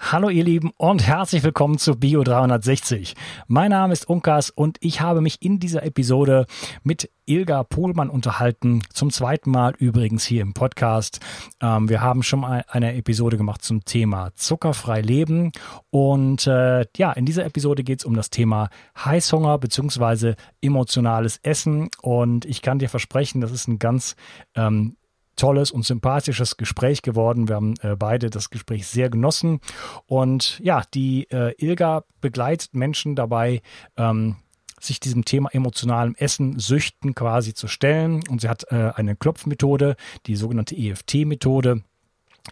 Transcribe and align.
Hallo 0.00 0.30
ihr 0.30 0.44
Lieben 0.44 0.70
und 0.76 1.04
herzlich 1.04 1.42
willkommen 1.42 1.76
zu 1.76 1.96
Bio 1.96 2.22
360. 2.22 3.16
Mein 3.48 3.70
Name 3.72 3.92
ist 3.92 4.08
Unkas 4.08 4.48
und 4.48 4.78
ich 4.80 5.00
habe 5.00 5.20
mich 5.20 5.42
in 5.42 5.58
dieser 5.58 5.82
Episode 5.82 6.46
mit 6.84 7.10
Ilga 7.26 7.64
Pohlmann 7.64 8.08
unterhalten. 8.08 8.80
Zum 8.92 9.10
zweiten 9.10 9.50
Mal 9.50 9.74
übrigens 9.76 10.24
hier 10.24 10.42
im 10.42 10.54
Podcast. 10.54 11.18
Ähm, 11.60 11.88
wir 11.88 12.00
haben 12.00 12.22
schon 12.22 12.40
mal 12.40 12.64
eine 12.68 12.94
Episode 12.94 13.36
gemacht 13.36 13.62
zum 13.62 13.84
Thema 13.84 14.30
zuckerfrei 14.36 15.00
leben. 15.00 15.50
Und 15.90 16.46
äh, 16.46 16.86
ja, 16.96 17.12
in 17.12 17.26
dieser 17.26 17.44
Episode 17.44 17.82
geht 17.82 17.98
es 17.98 18.04
um 18.04 18.14
das 18.14 18.30
Thema 18.30 18.70
Heißhunger 19.04 19.58
bzw. 19.58 20.36
emotionales 20.62 21.40
Essen. 21.42 21.90
Und 22.00 22.44
ich 22.44 22.62
kann 22.62 22.78
dir 22.78 22.88
versprechen, 22.88 23.40
das 23.40 23.50
ist 23.50 23.66
ein 23.66 23.80
ganz 23.80 24.14
ähm, 24.54 24.96
tolles 25.38 25.70
und 25.70 25.84
sympathisches 25.84 26.56
Gespräch 26.56 27.02
geworden. 27.02 27.48
Wir 27.48 27.56
haben 27.56 27.74
äh, 27.80 27.96
beide 27.96 28.30
das 28.30 28.50
Gespräch 28.50 28.86
sehr 28.86 29.08
genossen. 29.08 29.60
Und 30.06 30.58
ja, 30.62 30.82
die 30.94 31.30
äh, 31.30 31.54
Ilga 31.58 32.04
begleitet 32.20 32.74
Menschen 32.74 33.16
dabei, 33.16 33.62
ähm, 33.96 34.36
sich 34.80 35.00
diesem 35.00 35.24
Thema 35.24 35.48
emotionalem 35.52 36.14
Essen, 36.16 36.58
Süchten 36.58 37.14
quasi 37.14 37.54
zu 37.54 37.68
stellen. 37.68 38.22
Und 38.28 38.40
sie 38.42 38.48
hat 38.48 38.70
äh, 38.70 38.92
eine 38.94 39.16
Klopfmethode, 39.16 39.96
die 40.26 40.36
sogenannte 40.36 40.76
EFT-Methode, 40.76 41.82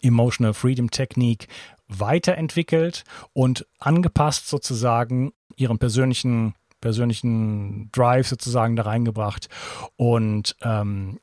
Emotional 0.02 0.54
Freedom 0.54 0.90
Technique, 0.90 1.48
weiterentwickelt 1.88 3.04
und 3.32 3.66
angepasst 3.78 4.48
sozusagen 4.48 5.32
ihren 5.56 5.78
persönlichen 5.78 6.54
persönlichen 6.80 7.90
Drive 7.90 8.28
sozusagen 8.28 8.76
da 8.76 8.82
reingebracht 8.82 9.48
und 9.96 10.56
ähm, 10.62 11.18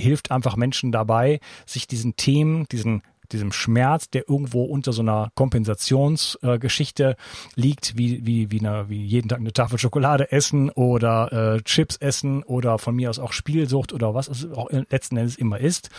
hilft 0.00 0.30
einfach 0.30 0.56
Menschen 0.56 0.92
dabei, 0.92 1.40
sich 1.66 1.86
diesen 1.86 2.16
Themen, 2.16 2.66
diesen 2.72 3.02
diesem 3.32 3.52
Schmerz, 3.52 4.10
der 4.10 4.28
irgendwo 4.28 4.64
unter 4.64 4.92
so 4.92 5.02
einer 5.02 5.30
Kompensationsgeschichte 5.34 7.10
äh, 7.10 7.60
liegt, 7.60 7.96
wie, 7.96 8.24
wie, 8.26 8.50
wie, 8.50 8.60
eine, 8.60 8.88
wie 8.88 9.04
jeden 9.04 9.28
Tag 9.28 9.38
eine 9.38 9.52
Tafel 9.52 9.78
Schokolade 9.78 10.32
essen 10.32 10.70
oder 10.70 11.56
äh, 11.56 11.62
Chips 11.62 11.96
essen 11.96 12.42
oder 12.42 12.78
von 12.78 12.94
mir 12.94 13.10
aus 13.10 13.18
auch 13.18 13.32
Spielsucht 13.32 13.92
oder 13.92 14.14
was 14.14 14.28
es 14.28 14.50
auch 14.50 14.70
letzten 14.70 15.16
Endes 15.16 15.36
immer 15.36 15.58
ist, 15.58 15.90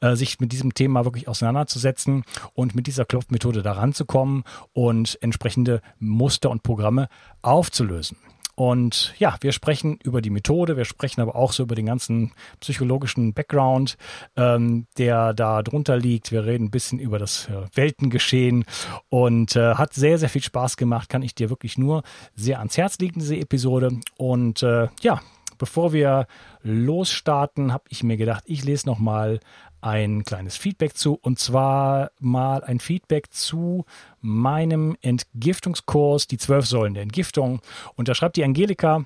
äh, 0.00 0.14
sich 0.14 0.40
mit 0.40 0.52
diesem 0.52 0.74
Thema 0.74 1.04
wirklich 1.04 1.28
auseinanderzusetzen 1.28 2.24
und 2.54 2.74
mit 2.74 2.86
dieser 2.86 3.04
Klopfmethode 3.04 3.62
daran 3.62 3.92
zu 3.92 4.04
kommen 4.04 4.44
und 4.72 5.18
entsprechende 5.22 5.80
Muster 5.98 6.50
und 6.50 6.62
Programme 6.62 7.08
aufzulösen. 7.42 8.16
Und 8.60 9.14
ja, 9.16 9.38
wir 9.40 9.52
sprechen 9.52 9.98
über 10.04 10.20
die 10.20 10.28
Methode, 10.28 10.76
wir 10.76 10.84
sprechen 10.84 11.22
aber 11.22 11.34
auch 11.34 11.52
so 11.52 11.62
über 11.62 11.74
den 11.74 11.86
ganzen 11.86 12.32
psychologischen 12.60 13.32
Background, 13.32 13.96
ähm, 14.36 14.86
der 14.98 15.32
da 15.32 15.62
drunter 15.62 15.96
liegt. 15.96 16.30
Wir 16.30 16.44
reden 16.44 16.64
ein 16.64 16.70
bisschen 16.70 16.98
über 16.98 17.18
das 17.18 17.48
äh, 17.48 17.52
Weltengeschehen 17.74 18.66
und 19.08 19.56
äh, 19.56 19.76
hat 19.76 19.94
sehr, 19.94 20.18
sehr 20.18 20.28
viel 20.28 20.42
Spaß 20.42 20.76
gemacht. 20.76 21.08
Kann 21.08 21.22
ich 21.22 21.34
dir 21.34 21.48
wirklich 21.48 21.78
nur 21.78 22.02
sehr 22.34 22.58
ans 22.58 22.76
Herz 22.76 22.98
legen, 22.98 23.20
diese 23.20 23.36
Episode. 23.36 23.98
Und 24.18 24.62
äh, 24.62 24.88
ja, 25.00 25.22
bevor 25.56 25.94
wir 25.94 26.26
losstarten, 26.62 27.72
habe 27.72 27.84
ich 27.88 28.02
mir 28.02 28.18
gedacht, 28.18 28.44
ich 28.44 28.62
lese 28.62 28.86
noch 28.86 28.98
mal 28.98 29.40
ein 29.80 30.24
kleines 30.24 30.56
Feedback 30.56 30.96
zu 30.96 31.14
und 31.14 31.38
zwar 31.38 32.10
mal 32.20 32.62
ein 32.64 32.80
Feedback 32.80 33.32
zu 33.32 33.84
meinem 34.20 34.96
Entgiftungskurs, 35.00 36.26
die 36.26 36.38
zwölf 36.38 36.66
Säulen 36.66 36.94
der 36.94 37.02
Entgiftung. 37.02 37.60
Und 37.96 38.08
da 38.08 38.14
schreibt 38.14 38.36
die 38.36 38.44
Angelika, 38.44 39.04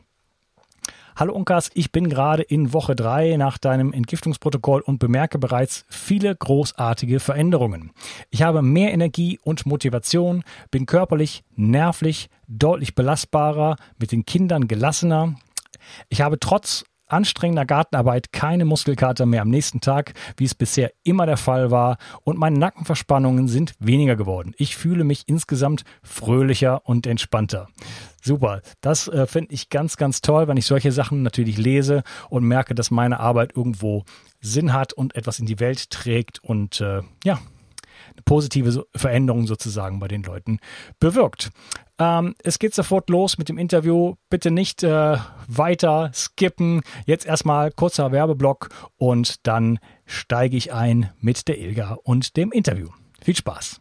Hallo 1.17 1.33
Unkas, 1.33 1.71
ich 1.75 1.93
bin 1.93 2.09
gerade 2.09 2.43
in 2.43 2.73
Woche 2.73 2.97
drei 2.97 3.37
nach 3.37 3.57
deinem 3.57 3.93
Entgiftungsprotokoll 3.93 4.81
und 4.81 4.99
bemerke 4.99 5.39
bereits 5.39 5.85
viele 5.89 6.35
großartige 6.35 7.21
Veränderungen. 7.21 7.93
Ich 8.31 8.43
habe 8.43 8.63
mehr 8.63 8.93
Energie 8.93 9.39
und 9.45 9.65
Motivation, 9.65 10.43
bin 10.73 10.87
körperlich, 10.87 11.45
nervlich 11.55 12.31
deutlich 12.49 12.97
belastbarer, 12.97 13.77
mit 13.97 14.11
den 14.11 14.27
Kindern 14.27 14.67
gelassener. 14.67 15.37
Ich 16.09 16.21
habe 16.21 16.41
trotz 16.41 16.85
anstrengender 17.07 17.65
Gartenarbeit 17.65 18.33
keine 18.33 18.65
Muskelkater 18.65 19.27
mehr 19.27 19.43
am 19.43 19.51
nächsten 19.51 19.81
Tag, 19.81 20.15
wie 20.37 20.45
es 20.45 20.55
bisher 20.55 20.93
immer 21.03 21.27
der 21.27 21.37
Fall 21.37 21.71
war, 21.71 21.99
und 22.23 22.39
meine 22.39 22.59
Nackenverspannungen 22.59 23.49
sind 23.49 23.75
weniger 23.79 24.17
geworden. 24.17 24.55
Ich 24.57 24.77
fühle 24.77 25.05
mich 25.05 25.25
insgesamt 25.27 25.85
fröhlicher 26.03 26.87
und 26.87 27.07
entspannter. 27.07 27.69
Super, 28.23 28.63
das 28.81 29.09
äh, 29.09 29.27
finde 29.27 29.53
ich 29.53 29.69
ganz, 29.69 29.97
ganz 29.97 30.23
toll, 30.23 30.49
wenn 30.49 30.57
ich 30.57 30.67
solche 30.67 30.93
Sachen 30.93 31.23
natürlich 31.23 31.59
lese 31.59 32.03
und 32.31 32.45
merke, 32.45 32.75
dass 32.75 32.91
meine 32.91 33.21
Arbeit 33.21 33.55
irgendwo 33.55 34.05
Sinn 34.41 34.73
hat 34.73 34.93
und 34.93 35.15
etwas 35.15 35.39
in 35.39 35.47
die 35.47 35.61
Welt 35.61 35.91
trägt 35.91 36.43
und 36.43 36.81
äh, 36.81 37.03
ja, 37.25 37.39
eine 38.15 38.23
positive 38.25 38.87
Veränderung 38.95 39.47
sozusagen 39.47 39.99
bei 39.99 40.09
den 40.09 40.23
Leuten 40.23 40.59
bewirkt. 41.01 41.51
Ähm, 41.99 42.35
es 42.43 42.59
geht 42.59 42.75
sofort 42.75 43.09
los 43.09 43.39
mit 43.39 43.49
dem 43.49 43.59
Interview. 43.59 44.15
Bitte 44.29 44.51
nicht 44.51 44.83
äh, 44.83 45.17
weiter 45.47 46.11
skippen. 46.13 46.83
Jetzt 47.07 47.27
erstmal 47.27 47.71
kurzer 47.71 48.13
Werbeblock 48.13 48.71
und 48.97 49.47
dann 49.47 49.79
steige 50.07 50.57
ich 50.57 50.73
ein 50.73 51.11
mit 51.21 51.47
der 51.49 51.59
Ilga 51.59 51.99
und 52.03 52.37
dem 52.37 52.51
Interview. 52.53 52.89
Viel 53.23 53.37
Spaß. 53.37 53.81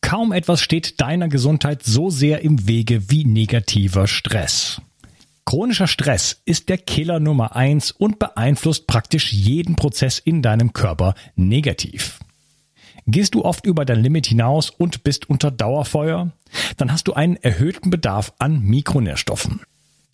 Kaum 0.00 0.32
etwas 0.32 0.60
steht 0.60 1.00
deiner 1.00 1.28
Gesundheit 1.28 1.82
so 1.82 2.10
sehr 2.10 2.42
im 2.42 2.68
Wege 2.68 3.10
wie 3.10 3.24
negativer 3.24 4.06
Stress. 4.06 4.80
Chronischer 5.46 5.86
Stress 5.86 6.42
ist 6.44 6.68
der 6.68 6.78
Killer 6.78 7.20
Nummer 7.20 7.56
eins 7.56 7.90
und 7.90 8.18
beeinflusst 8.18 8.86
praktisch 8.86 9.32
jeden 9.32 9.76
Prozess 9.76 10.18
in 10.18 10.42
deinem 10.42 10.72
Körper 10.72 11.14
negativ. 11.36 12.20
Gehst 13.06 13.34
du 13.34 13.44
oft 13.44 13.66
über 13.66 13.84
dein 13.84 14.02
Limit 14.02 14.26
hinaus 14.26 14.70
und 14.70 15.04
bist 15.04 15.28
unter 15.28 15.50
Dauerfeuer? 15.50 16.32
Dann 16.76 16.90
hast 16.90 17.06
du 17.06 17.12
einen 17.12 17.36
erhöhten 17.36 17.90
Bedarf 17.90 18.32
an 18.38 18.62
Mikronährstoffen. 18.62 19.60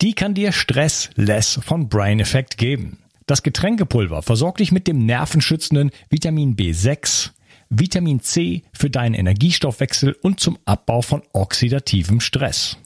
Die 0.01 0.13
kann 0.13 0.33
dir 0.33 0.51
Stress 0.51 1.09
Less 1.15 1.59
von 1.63 1.87
Brain 1.87 2.19
Effect 2.19 2.57
geben. 2.57 2.97
Das 3.27 3.43
Getränkepulver 3.43 4.21
versorgt 4.23 4.59
dich 4.59 4.71
mit 4.71 4.87
dem 4.87 5.05
nervenschützenden 5.05 5.91
Vitamin 6.09 6.55
B6, 6.57 7.29
Vitamin 7.69 8.19
C 8.19 8.63
für 8.73 8.89
deinen 8.89 9.13
Energiestoffwechsel 9.13 10.17
und 10.21 10.41
zum 10.41 10.57
Abbau 10.65 11.01
von 11.01 11.21
oxidativem 11.31 12.19
Stress. 12.19 12.77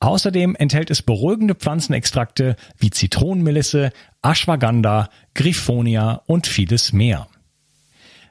Außerdem 0.00 0.54
enthält 0.54 0.90
es 0.90 1.02
beruhigende 1.02 1.54
Pflanzenextrakte 1.54 2.56
wie 2.78 2.90
Zitronenmelisse, 2.90 3.90
Ashwagandha, 4.22 5.10
Griffonia 5.34 6.22
und 6.26 6.46
vieles 6.46 6.92
mehr. 6.92 7.28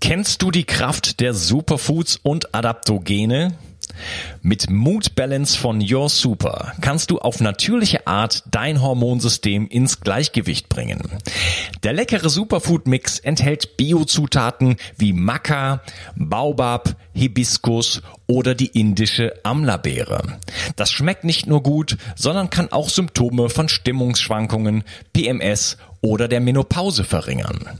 Kennst 0.00 0.40
du 0.40 0.50
die 0.50 0.64
Kraft 0.64 1.20
der 1.20 1.34
Superfoods 1.34 2.18
und 2.22 2.54
Adaptogene? 2.54 3.52
Mit 4.40 4.70
Mood 4.70 5.14
Balance 5.14 5.58
von 5.58 5.84
Your 5.86 6.08
Super 6.08 6.72
kannst 6.80 7.10
du 7.10 7.18
auf 7.18 7.40
natürliche 7.40 8.06
Art 8.06 8.44
dein 8.50 8.80
Hormonsystem 8.80 9.68
ins 9.68 10.00
Gleichgewicht 10.00 10.70
bringen. 10.70 11.02
Der 11.82 11.92
leckere 11.92 12.30
Superfood 12.30 12.86
Mix 12.86 13.18
enthält 13.18 13.76
Biozutaten 13.76 14.76
wie 14.96 15.12
Maca, 15.12 15.82
Baobab, 16.16 16.96
Hibiskus 17.12 18.00
oder 18.26 18.54
die 18.54 18.68
indische 18.68 19.34
Amla-Beere. 19.42 20.38
Das 20.76 20.90
schmeckt 20.90 21.24
nicht 21.24 21.46
nur 21.46 21.62
gut, 21.62 21.98
sondern 22.16 22.48
kann 22.48 22.72
auch 22.72 22.88
Symptome 22.88 23.50
von 23.50 23.68
Stimmungsschwankungen, 23.68 24.84
PMS 25.12 25.76
oder 26.00 26.26
der 26.26 26.40
Menopause 26.40 27.04
verringern. 27.04 27.78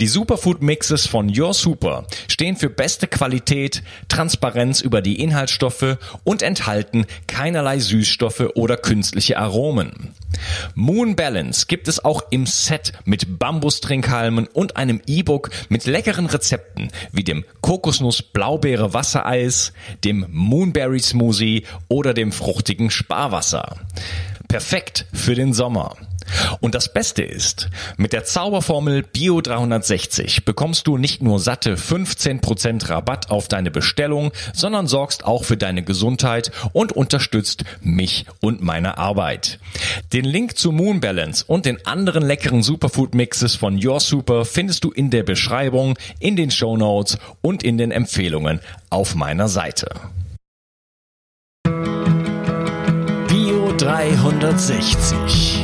Die 0.00 0.08
Superfood 0.08 0.60
Mixes 0.60 1.06
von 1.06 1.32
Your 1.36 1.54
Super 1.54 2.06
stehen 2.26 2.56
für 2.56 2.68
beste 2.68 3.06
Qualität, 3.06 3.82
Transparenz 4.08 4.80
über 4.80 5.00
die 5.00 5.20
Inhaltsstoffe 5.20 5.98
und 6.24 6.42
enthalten 6.42 7.06
keinerlei 7.28 7.78
Süßstoffe 7.78 8.50
oder 8.56 8.76
künstliche 8.76 9.38
Aromen. 9.38 10.12
Moon 10.74 11.14
Balance 11.14 11.66
gibt 11.68 11.86
es 11.86 12.04
auch 12.04 12.22
im 12.30 12.46
Set 12.46 12.92
mit 13.04 13.38
Bambustrinkhalmen 13.38 14.48
und 14.48 14.76
einem 14.76 15.00
E-Book 15.06 15.50
mit 15.68 15.86
leckeren 15.86 16.26
Rezepten 16.26 16.90
wie 17.12 17.22
dem 17.22 17.44
Kokosnuss 17.60 18.22
Blaubeere 18.22 18.94
Wassereis, 18.94 19.72
dem 20.02 20.26
Moonberry 20.30 20.98
Smoothie 20.98 21.64
oder 21.88 22.14
dem 22.14 22.32
fruchtigen 22.32 22.90
Sparwasser. 22.90 23.76
Perfekt 24.48 25.06
für 25.12 25.36
den 25.36 25.52
Sommer. 25.52 25.96
Und 26.60 26.74
das 26.74 26.92
Beste 26.92 27.22
ist, 27.22 27.68
mit 27.96 28.12
der 28.12 28.24
Zauberformel 28.24 29.02
Bio 29.02 29.40
360 29.40 30.44
bekommst 30.44 30.86
du 30.86 30.96
nicht 30.96 31.22
nur 31.22 31.38
satte 31.38 31.76
15% 31.76 32.88
Rabatt 32.88 33.30
auf 33.30 33.48
deine 33.48 33.70
Bestellung, 33.70 34.32
sondern 34.52 34.86
sorgst 34.86 35.24
auch 35.24 35.44
für 35.44 35.56
deine 35.56 35.82
Gesundheit 35.82 36.50
und 36.72 36.92
unterstützt 36.92 37.64
mich 37.80 38.26
und 38.40 38.62
meine 38.62 38.98
Arbeit. 38.98 39.58
Den 40.12 40.24
Link 40.24 40.56
zu 40.56 40.72
Moon 40.72 41.00
Balance 41.00 41.44
und 41.46 41.66
den 41.66 41.84
anderen 41.86 42.24
leckeren 42.24 42.62
Superfood 42.62 43.14
Mixes 43.14 43.54
von 43.56 43.84
Your 43.84 44.00
Super 44.00 44.44
findest 44.44 44.84
du 44.84 44.90
in 44.90 45.10
der 45.10 45.22
Beschreibung, 45.22 45.98
in 46.18 46.36
den 46.36 46.50
Show 46.50 46.76
Notes 46.76 47.18
und 47.42 47.62
in 47.62 47.78
den 47.78 47.90
Empfehlungen 47.90 48.60
auf 48.90 49.14
meiner 49.14 49.48
Seite. 49.48 49.88
Bio 53.28 53.72
360 53.76 55.63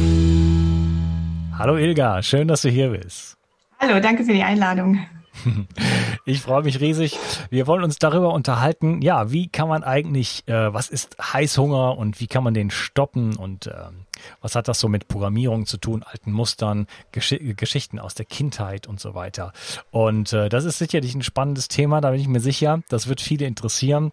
Hallo 1.61 1.77
Ilga, 1.77 2.23
schön, 2.23 2.47
dass 2.47 2.63
du 2.63 2.69
hier 2.69 2.89
bist. 2.89 3.37
Hallo, 3.79 3.99
danke 3.99 4.23
für 4.23 4.33
die 4.33 4.41
Einladung. 4.41 5.05
Ich 6.25 6.41
freue 6.41 6.61
mich 6.63 6.79
riesig. 6.79 7.17
Wir 7.49 7.65
wollen 7.65 7.83
uns 7.83 7.97
darüber 7.97 8.33
unterhalten, 8.33 9.01
ja, 9.01 9.31
wie 9.31 9.47
kann 9.47 9.67
man 9.67 9.83
eigentlich, 9.83 10.47
äh, 10.47 10.71
was 10.71 10.89
ist 10.89 11.17
Heißhunger 11.19 11.97
und 11.97 12.19
wie 12.19 12.27
kann 12.27 12.43
man 12.43 12.53
den 12.53 12.69
stoppen 12.69 13.35
und 13.35 13.65
äh, 13.67 13.73
was 14.39 14.55
hat 14.55 14.67
das 14.67 14.79
so 14.79 14.87
mit 14.87 15.07
Programmierung 15.07 15.65
zu 15.65 15.77
tun, 15.77 16.03
alten 16.03 16.31
Mustern, 16.31 16.85
Gesch 17.11 17.35
Geschichten 17.57 17.97
aus 17.97 18.13
der 18.13 18.25
Kindheit 18.25 18.87
und 18.87 18.99
so 18.99 19.15
weiter. 19.15 19.53
Und 19.89 20.31
äh, 20.33 20.49
das 20.49 20.65
ist 20.65 20.77
sicherlich 20.77 21.15
ein 21.15 21.23
spannendes 21.23 21.69
Thema, 21.69 22.01
da 22.01 22.11
bin 22.11 22.19
ich 22.19 22.27
mir 22.27 22.39
sicher. 22.39 22.81
Das 22.89 23.07
wird 23.07 23.21
viele 23.21 23.45
interessieren 23.45 24.11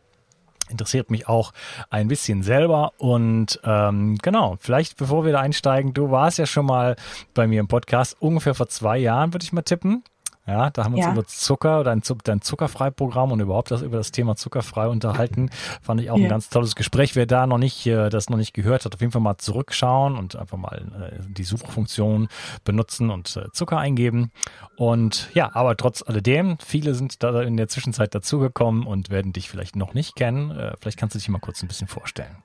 interessiert 0.69 1.11
mich 1.11 1.29
auch 1.29 1.53
ein 1.91 2.09
bisschen 2.09 2.43
selber. 2.43 2.93
Und 2.99 3.61
ähm, 3.65 4.19
genau, 4.23 4.57
vielleicht 4.61 4.97
bevor 4.97 5.25
wir 5.25 5.33
da 5.33 5.41
einsteigen, 5.41 5.95
du 5.95 6.11
warst 6.11 6.39
ja 6.39 6.47
schon 6.47 6.67
mal 6.67 6.97
bei 7.35 7.47
mir 7.47 7.61
im 7.61 7.69
Podcast, 7.69 8.17
ungefähr 8.21 8.55
vor 8.55 8.69
zwei 8.69 8.99
Jahren, 8.99 9.33
würde 9.33 9.45
ich 9.45 9.53
mal 9.53 9.63
tippen. 9.63 10.05
Ja, 10.49 10.71
da 10.71 10.85
haben 10.85 10.93
wir 10.93 10.97
uns 10.97 11.07
ja. 11.07 11.13
über 11.13 11.27
Zucker, 11.27 11.85
dein, 11.85 12.01
dein 12.25 12.41
Zuckerfrei-Programm 12.41 13.33
und 13.33 13.41
überhaupt 13.41 13.71
das 13.71 13.83
über 13.83 13.99
das 13.99 14.13
Thema 14.13 14.35
Zuckerfrei 14.35 14.89
unterhalten. 14.89 15.51
Fand 15.83 16.01
ich 16.01 16.11
auch 16.11 16.17
ja. 16.17 16.25
ein 16.25 16.31
ganz 16.31 16.49
tolles 16.49 16.75
Gespräch. 16.75 17.15
Wer 17.17 17.27
da 17.27 17.47
noch 17.47 17.59
nicht, 17.59 17.87
äh, 17.87 18.09
das 18.09 18.31
noch 18.31 18.39
nicht 18.39 18.55
gehört 18.55 18.87
hat, 18.87 18.95
auf 18.95 19.01
jeden 19.03 19.13
Fall 19.13 19.21
mal 19.21 19.37
zurückschauen 19.37 20.17
und 20.17 20.37
einfach 20.37 20.57
mal 20.57 21.13
äh, 21.13 21.23
die 21.29 21.45
Suchfunktion 21.45 22.29
benutzen 22.65 23.11
und 23.11 23.37
äh, 23.37 23.53
Zucker 23.53 23.77
eingeben. 23.77 24.33
Und 24.77 25.29
ja, 25.35 25.55
aber 25.55 25.77
trotz 25.77 26.03
alledem, 26.03 26.57
viele 26.65 26.95
sind 26.95 27.23
da 27.23 27.43
in 27.43 27.59
der 27.59 27.69
Zwischenzeit 27.69 28.15
dazugekommen 28.15 28.87
und 28.87 29.11
werden 29.11 29.35
dich 29.35 29.51
vielleicht 29.51 29.77
noch 29.77 29.93
nicht 29.93 30.17
kennen. 30.17 30.59
Vielleicht 30.81 30.99
kannst 30.99 31.15
du 31.15 31.19
dich 31.19 31.29
mal 31.29 31.41
kurz 31.41 31.63
ein 31.63 31.69
bisschen 31.69 31.89
vorstellen. 31.89 32.37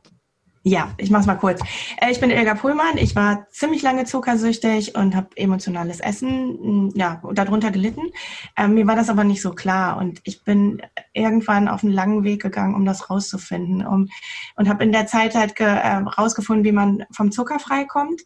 Ja, 0.65 0.94
ich 0.98 1.12
mach's 1.12 1.25
mal 1.25 1.36
kurz. 1.36 1.60
Äh, 2.00 2.10
ich 2.12 2.21
bin 2.21 2.31
Ilga 2.31 2.56
Pullmann. 2.56 2.98
Ich 2.98 3.18
war 3.18 3.48
ziemlich 3.50 3.81
lange 3.81 4.06
zuckersüchtig 4.06 4.95
und 4.95 5.13
habe 5.13 5.27
emotionales 5.36 6.00
Essen, 6.00 6.89
ja, 6.95 7.21
darunter 7.33 7.69
gelitten. 7.69 8.12
Ähm, 8.56 8.75
mir 8.75 8.88
war 8.88 8.95
das 8.95 9.10
aber 9.10 9.25
nicht 9.25 9.42
so 9.42 9.51
klar 9.51 9.98
und 9.98 10.21
ich 10.24 10.45
bin 10.45 10.81
irgendwann 11.12 11.68
auf 11.68 11.83
einen 11.83 11.92
langen 11.92 12.24
Weg 12.24 12.42
gegangen, 12.42 12.75
um 12.75 12.86
das 12.86 13.10
rauszufinden, 13.10 13.86
um 13.86 14.07
und 14.56 14.69
habe 14.69 14.86
in 14.86 14.94
der 14.94 15.06
Zeit 15.06 15.36
halt 15.36 15.57
ge, 15.57 15.68
äh, 15.68 15.98
rausgefunden, 15.98 16.63
wie 16.63 16.71
man 16.71 17.04
vom 17.12 17.33
Zucker 17.33 17.60
freikommt. 17.60 18.21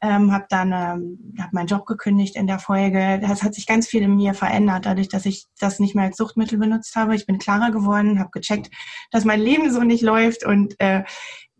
Ähm, 0.00 0.30
habe 0.30 0.46
dann 0.48 0.72
ähm, 0.72 1.34
hab 1.40 1.52
meinen 1.52 1.66
Job 1.66 1.84
gekündigt 1.84 2.36
in 2.36 2.46
der 2.46 2.60
Folge. 2.60 3.18
Das 3.20 3.42
hat 3.42 3.54
sich 3.54 3.66
ganz 3.66 3.88
viel 3.88 4.02
in 4.02 4.14
mir 4.14 4.32
verändert, 4.32 4.86
dadurch, 4.86 5.08
dass 5.08 5.26
ich 5.26 5.46
das 5.58 5.80
nicht 5.80 5.96
mehr 5.96 6.04
als 6.04 6.16
Suchtmittel 6.16 6.56
benutzt 6.56 6.94
habe. 6.94 7.16
Ich 7.16 7.26
bin 7.26 7.38
klarer 7.38 7.72
geworden, 7.72 8.20
habe 8.20 8.30
gecheckt, 8.30 8.70
dass 9.10 9.24
mein 9.24 9.40
Leben 9.40 9.72
so 9.72 9.80
nicht 9.80 10.02
läuft 10.02 10.44
und 10.44 10.78
äh, 10.78 11.02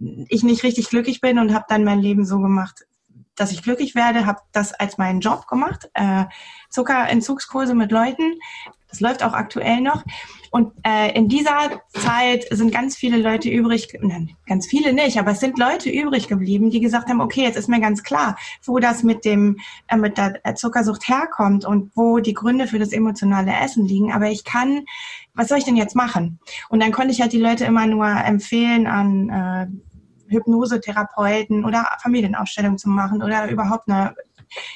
ich 0.01 0.43
nicht 0.43 0.63
richtig 0.63 0.89
glücklich 0.89 1.21
bin 1.21 1.39
und 1.39 1.55
habe 1.55 1.67
dann 1.69 1.85
mein 1.85 2.01
Leben 2.01 2.25
so 2.25 2.39
gemacht, 2.39 2.87
dass 3.39 3.53
ich 3.53 3.63
glücklich 3.63 3.95
werde, 3.95 4.27
habe 4.27 4.41
das 4.53 4.73
als 4.73 4.99
meinen 4.99 5.21
Job 5.21 5.47
gemacht, 5.47 5.89
äh, 5.95 6.25
Zuckerentzugskurse 6.71 7.75
mit 7.75 7.93
Leuten. 7.93 8.35
Das 8.89 9.01
läuft 9.01 9.23
auch 9.23 9.35
aktuell 9.35 9.81
noch. 9.81 10.03
Und 10.51 10.73
äh, 10.83 11.15
in 11.15 11.29
dieser 11.29 11.83
Zeit 11.93 12.47
sind 12.51 12.73
ganz 12.73 12.97
viele 12.97 13.19
Leute 13.19 13.51
übrig, 13.51 13.89
nein, 14.01 14.31
ganz 14.47 14.67
viele 14.67 14.95
nicht, 14.95 15.19
aber 15.19 15.33
es 15.33 15.41
sind 15.41 15.59
Leute 15.59 15.91
übrig 15.91 16.27
geblieben, 16.27 16.71
die 16.71 16.81
gesagt 16.81 17.11
haben, 17.11 17.21
okay, 17.21 17.43
jetzt 17.43 17.57
ist 17.57 17.69
mir 17.69 17.81
ganz 17.81 18.03
klar, 18.03 18.37
wo 18.65 18.79
das 18.79 19.03
mit 19.03 19.27
dem 19.27 19.59
äh, 19.89 19.97
mit 19.97 20.17
der 20.17 20.55
Zuckersucht 20.55 21.07
herkommt 21.07 21.67
und 21.67 21.93
wo 21.95 22.19
die 22.19 22.33
Gründe 22.33 22.67
für 22.67 22.79
das 22.79 22.93
emotionale 22.93 23.53
Essen 23.53 23.85
liegen. 23.85 24.11
Aber 24.13 24.31
ich 24.31 24.45
kann, 24.45 24.87
was 25.35 25.49
soll 25.49 25.59
ich 25.59 25.65
denn 25.65 25.77
jetzt 25.77 25.95
machen? 25.95 26.39
Und 26.71 26.81
dann 26.83 26.93
konnte 26.93 27.13
ich 27.13 27.21
halt 27.21 27.33
die 27.33 27.41
Leute 27.41 27.67
immer 27.67 27.87
nur 27.87 28.07
empfehlen 28.07 28.87
an 28.87 29.29
äh, 29.29 29.67
Hypnosetherapeuten 30.29 31.65
oder 31.65 31.87
Familienausstellungen 32.03 32.79
zu 32.79 32.89
machen 32.89 33.23
oder 33.23 33.51
überhaupt 33.51 33.89
eine 33.89 34.15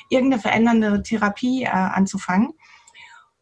irgendeine 0.09 0.41
verändernde 0.41 1.03
Therapie 1.03 1.65
äh, 1.65 1.69
anzufangen. 1.69 2.53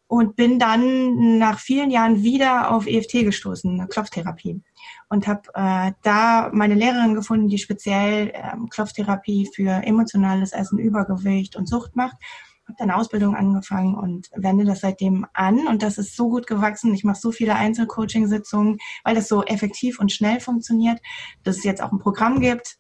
Und 0.07 0.35
bin 0.35 0.59
dann 0.59 1.39
nach 1.39 1.61
vielen 1.61 1.93
Jahren 1.93 2.25
wieder 2.25 2.73
auf 2.73 2.89
EFT 2.89 3.13
gestoßen, 3.25 3.79
eine 3.79 3.87
Klopftherapie. 3.87 4.61
Und 5.09 5.29
habe 5.29 5.43
äh, 5.55 5.93
da 6.03 6.51
meine 6.53 6.75
Lehrerin 6.75 7.15
gefunden, 7.15 7.47
die 7.47 7.59
speziell 7.59 8.33
ähm, 8.35 8.69
Klopftherapie 8.69 9.49
für 9.55 9.71
emotionales 9.71 10.53
Essen, 10.53 10.81
Übergewicht 10.81 11.55
und 11.55 11.69
Sucht 11.69 11.95
macht 11.95 12.17
habe 12.71 12.77
dann 12.79 12.91
Ausbildung 12.91 13.35
angefangen 13.35 13.95
und 13.95 14.31
wende 14.35 14.65
das 14.65 14.81
seitdem 14.81 15.27
an 15.33 15.67
und 15.67 15.83
das 15.83 15.99
ist 15.99 16.17
so 16.17 16.29
gut 16.29 16.47
gewachsen. 16.47 16.95
Ich 16.95 17.05
mache 17.05 17.19
so 17.21 17.33
viele 17.33 17.55
Einzelcoaching-Sitzungen, 17.57 18.79
weil 19.05 19.15
das 19.15 19.29
so 19.29 19.45
effektiv 19.45 19.99
und 19.99 20.13
schnell 20.13 20.41
funktioniert, 20.41 21.01
dass 21.43 21.59
es 21.59 21.65
jetzt 21.65 21.83
auch 21.83 21.93
ein 21.93 21.99
Programm 21.99 22.41
gibt, 22.41 22.77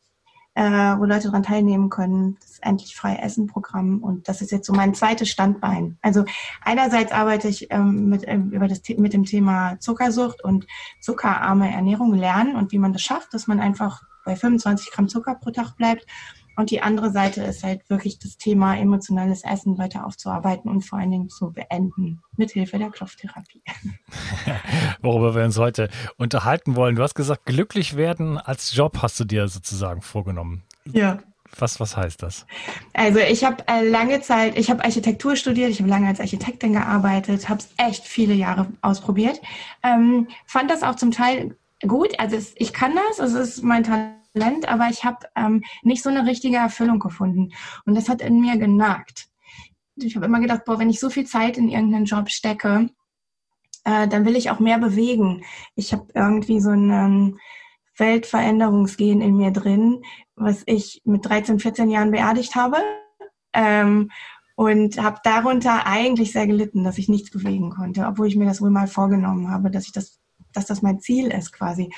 äh, 0.54 0.62
wo 0.62 1.04
Leute 1.04 1.28
daran 1.28 1.42
teilnehmen 1.42 1.90
können. 1.90 2.36
Das 2.40 2.58
Endlich 2.60 2.94
frei 2.94 3.16
Essen 3.16 3.46
Programm 3.46 4.02
und 4.02 4.28
das 4.28 4.40
ist 4.40 4.52
jetzt 4.52 4.66
so 4.66 4.72
mein 4.72 4.94
zweites 4.94 5.28
Standbein. 5.28 5.98
Also 6.02 6.24
einerseits 6.62 7.12
arbeite 7.12 7.48
ich 7.48 7.70
ähm, 7.70 8.08
mit, 8.08 8.24
äh, 8.24 8.36
über 8.36 8.68
das, 8.68 8.82
mit 8.96 9.12
dem 9.12 9.24
Thema 9.24 9.78
Zuckersucht 9.80 10.44
und 10.44 10.66
zuckerarme 11.00 11.72
Ernährung 11.72 12.14
lernen 12.14 12.56
und 12.56 12.72
wie 12.72 12.78
man 12.78 12.92
das 12.92 13.02
schafft, 13.02 13.34
dass 13.34 13.46
man 13.46 13.60
einfach 13.60 14.02
bei 14.24 14.36
25 14.36 14.90
Gramm 14.90 15.08
Zucker 15.08 15.34
pro 15.34 15.50
Tag 15.50 15.76
bleibt 15.76 16.06
und 16.60 16.70
die 16.70 16.82
andere 16.82 17.10
Seite 17.10 17.42
ist 17.42 17.64
halt 17.64 17.88
wirklich 17.88 18.18
das 18.18 18.36
Thema 18.36 18.76
emotionales 18.76 19.42
Essen 19.44 19.78
weiter 19.78 20.06
aufzuarbeiten 20.06 20.70
und 20.70 20.82
vor 20.82 20.98
allen 20.98 21.10
Dingen 21.10 21.28
zu 21.28 21.52
beenden, 21.52 22.20
mithilfe 22.36 22.78
der 22.78 22.90
Klopftherapie. 22.90 23.62
Worüber 25.02 25.34
wir 25.34 25.44
uns 25.44 25.58
heute 25.58 25.88
unterhalten 26.16 26.76
wollen. 26.76 26.96
Du 26.96 27.02
hast 27.02 27.14
gesagt, 27.14 27.46
glücklich 27.46 27.96
werden 27.96 28.38
als 28.38 28.74
Job 28.74 28.98
hast 29.00 29.18
du 29.18 29.24
dir 29.24 29.48
sozusagen 29.48 30.02
vorgenommen. 30.02 30.62
Ja. 30.84 31.18
Was, 31.58 31.80
was 31.80 31.96
heißt 31.96 32.22
das? 32.22 32.46
Also 32.92 33.18
ich 33.18 33.42
habe 33.42 33.66
äh, 33.66 33.88
lange 33.88 34.20
Zeit, 34.20 34.56
ich 34.56 34.70
habe 34.70 34.84
Architektur 34.84 35.34
studiert, 35.34 35.70
ich 35.70 35.80
habe 35.80 35.90
lange 35.90 36.06
als 36.06 36.20
Architektin 36.20 36.74
gearbeitet, 36.74 37.48
habe 37.48 37.60
es 37.60 37.68
echt 37.76 38.04
viele 38.04 38.34
Jahre 38.34 38.68
ausprobiert, 38.82 39.40
ähm, 39.82 40.28
fand 40.46 40.70
das 40.70 40.82
auch 40.82 40.94
zum 40.94 41.10
Teil 41.10 41.56
gut, 41.86 42.18
also 42.20 42.36
es, 42.36 42.52
ich 42.56 42.72
kann 42.72 42.92
das, 42.94 43.18
es 43.18 43.34
ist 43.34 43.64
mein 43.64 43.82
Talent 43.82 44.19
Talent, 44.32 44.68
aber 44.68 44.88
ich 44.88 45.04
habe 45.04 45.26
ähm, 45.36 45.62
nicht 45.82 46.02
so 46.02 46.10
eine 46.10 46.26
richtige 46.26 46.56
Erfüllung 46.56 46.98
gefunden. 46.98 47.52
Und 47.84 47.94
das 47.94 48.08
hat 48.08 48.22
in 48.22 48.40
mir 48.40 48.56
genagt. 48.56 49.28
Ich 49.96 50.16
habe 50.16 50.26
immer 50.26 50.40
gedacht, 50.40 50.64
boah, 50.64 50.78
wenn 50.78 50.90
ich 50.90 51.00
so 51.00 51.10
viel 51.10 51.26
Zeit 51.26 51.58
in 51.58 51.68
irgendeinen 51.68 52.04
Job 52.04 52.30
stecke, 52.30 52.90
äh, 53.84 54.08
dann 54.08 54.24
will 54.24 54.36
ich 54.36 54.50
auch 54.50 54.60
mehr 54.60 54.78
bewegen. 54.78 55.44
Ich 55.74 55.92
habe 55.92 56.06
irgendwie 56.14 56.60
so 56.60 56.70
ein 56.70 57.38
Weltveränderungsgehen 57.96 59.20
in 59.20 59.36
mir 59.36 59.50
drin, 59.50 60.02
was 60.36 60.62
ich 60.66 61.02
mit 61.04 61.26
13, 61.26 61.58
14 61.58 61.90
Jahren 61.90 62.10
beerdigt 62.10 62.54
habe. 62.54 62.78
Ähm, 63.52 64.10
und 64.54 65.02
habe 65.02 65.20
darunter 65.24 65.86
eigentlich 65.86 66.32
sehr 66.32 66.46
gelitten, 66.46 66.84
dass 66.84 66.98
ich 66.98 67.08
nichts 67.08 67.30
bewegen 67.30 67.70
konnte, 67.70 68.06
obwohl 68.06 68.26
ich 68.26 68.36
mir 68.36 68.44
das 68.44 68.60
wohl 68.60 68.68
mal 68.68 68.88
vorgenommen 68.88 69.50
habe, 69.50 69.70
dass 69.70 69.86
ich 69.86 69.92
das 69.92 70.19
dass 70.52 70.66
das 70.66 70.82
mein 70.82 71.00
Ziel 71.00 71.28
ist 71.28 71.52
quasi. 71.52 71.90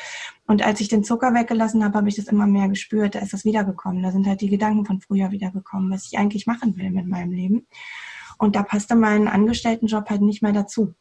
Und 0.46 0.62
als 0.62 0.80
ich 0.80 0.88
den 0.88 1.04
Zucker 1.04 1.34
weggelassen 1.34 1.84
habe, 1.84 1.98
habe 1.98 2.08
ich 2.08 2.16
das 2.16 2.26
immer 2.26 2.46
mehr 2.46 2.68
gespürt. 2.68 3.14
Da 3.14 3.20
ist 3.20 3.32
das 3.32 3.44
wiedergekommen. 3.44 4.02
Da 4.02 4.10
sind 4.12 4.26
halt 4.26 4.40
die 4.40 4.50
Gedanken 4.50 4.84
von 4.84 5.00
früher 5.00 5.30
wiedergekommen, 5.30 5.90
was 5.90 6.06
ich 6.06 6.18
eigentlich 6.18 6.46
machen 6.46 6.76
will 6.76 6.90
mit 6.90 7.06
meinem 7.06 7.32
Leben. 7.32 7.66
Und 8.38 8.56
da 8.56 8.62
passte 8.62 8.96
mein 8.96 9.28
Angestelltenjob 9.28 10.10
halt 10.10 10.22
nicht 10.22 10.42
mehr 10.42 10.52
dazu. 10.52 10.94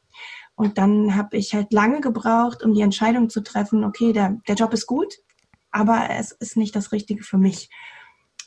Und 0.55 0.77
dann 0.77 1.15
habe 1.15 1.37
ich 1.37 1.53
halt 1.53 1.73
lange 1.73 2.01
gebraucht, 2.01 2.63
um 2.63 2.73
die 2.73 2.81
Entscheidung 2.81 3.29
zu 3.29 3.41
treffen, 3.41 3.83
okay, 3.83 4.13
der, 4.13 4.37
der 4.47 4.55
Job 4.55 4.73
ist 4.73 4.85
gut, 4.85 5.15
aber 5.71 6.09
es 6.11 6.31
ist 6.33 6.57
nicht 6.57 6.75
das 6.75 6.91
Richtige 6.91 7.23
für 7.23 7.37
mich 7.37 7.69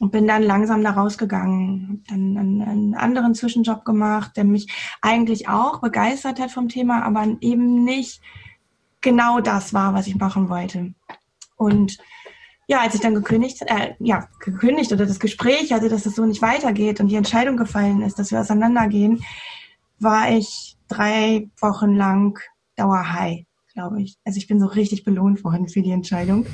und 0.01 0.11
bin 0.13 0.27
dann 0.27 0.43
langsam 0.43 0.83
da 0.83 0.91
rausgegangen, 0.91 2.05
dann 2.09 2.37
einen, 2.37 2.63
einen, 2.63 2.95
anderen 2.95 3.35
Zwischenjob 3.35 3.85
gemacht, 3.85 4.37
der 4.37 4.45
mich 4.45 4.67
eigentlich 5.01 5.49
auch 5.49 5.81
begeistert 5.81 6.41
hat 6.41 6.51
vom 6.51 6.69
Thema, 6.69 7.03
aber 7.03 7.27
eben 7.41 7.85
nicht 7.85 8.21
genau 9.05 9.41
das 9.41 9.73
war, 9.73 9.95
was 9.95 10.09
ich 10.09 10.17
machen 10.17 10.49
wollte. 10.49 10.95
Und 11.57 11.99
ja, 12.67 12.81
als 12.81 12.97
ich 12.97 13.01
dann 13.01 13.15
gekündigt, 13.15 13.63
äh, 13.67 13.95
ja, 14.01 14.29
gekündigt 14.41 14.93
oder 14.93 15.07
das 15.07 15.21
Gespräch 15.21 15.73
hatte, 15.73 15.89
dass 15.89 16.07
es 16.07 16.17
so 16.17 16.25
nicht 16.27 16.43
weitergeht 16.43 16.99
und 16.99 17.09
die 17.09 17.17
Entscheidung 17.17 17.57
gefallen 17.57 18.03
ist, 18.03 18.19
dass 18.19 18.33
wir 18.33 18.41
auseinandergehen, 18.41 19.23
war 20.01 20.31
ich 20.31 20.77
drei 20.89 21.49
Wochen 21.61 21.95
lang 21.95 22.41
dauerhigh 22.77 23.47
glaube 23.75 24.01
ich. 24.01 24.17
Also 24.25 24.39
ich 24.39 24.47
bin 24.47 24.61
so 24.61 24.67
richtig 24.67 25.05
belohnt 25.05 25.45
worden 25.45 25.69
für 25.69 25.83
die 25.83 25.91
Entscheidung. 25.91 26.47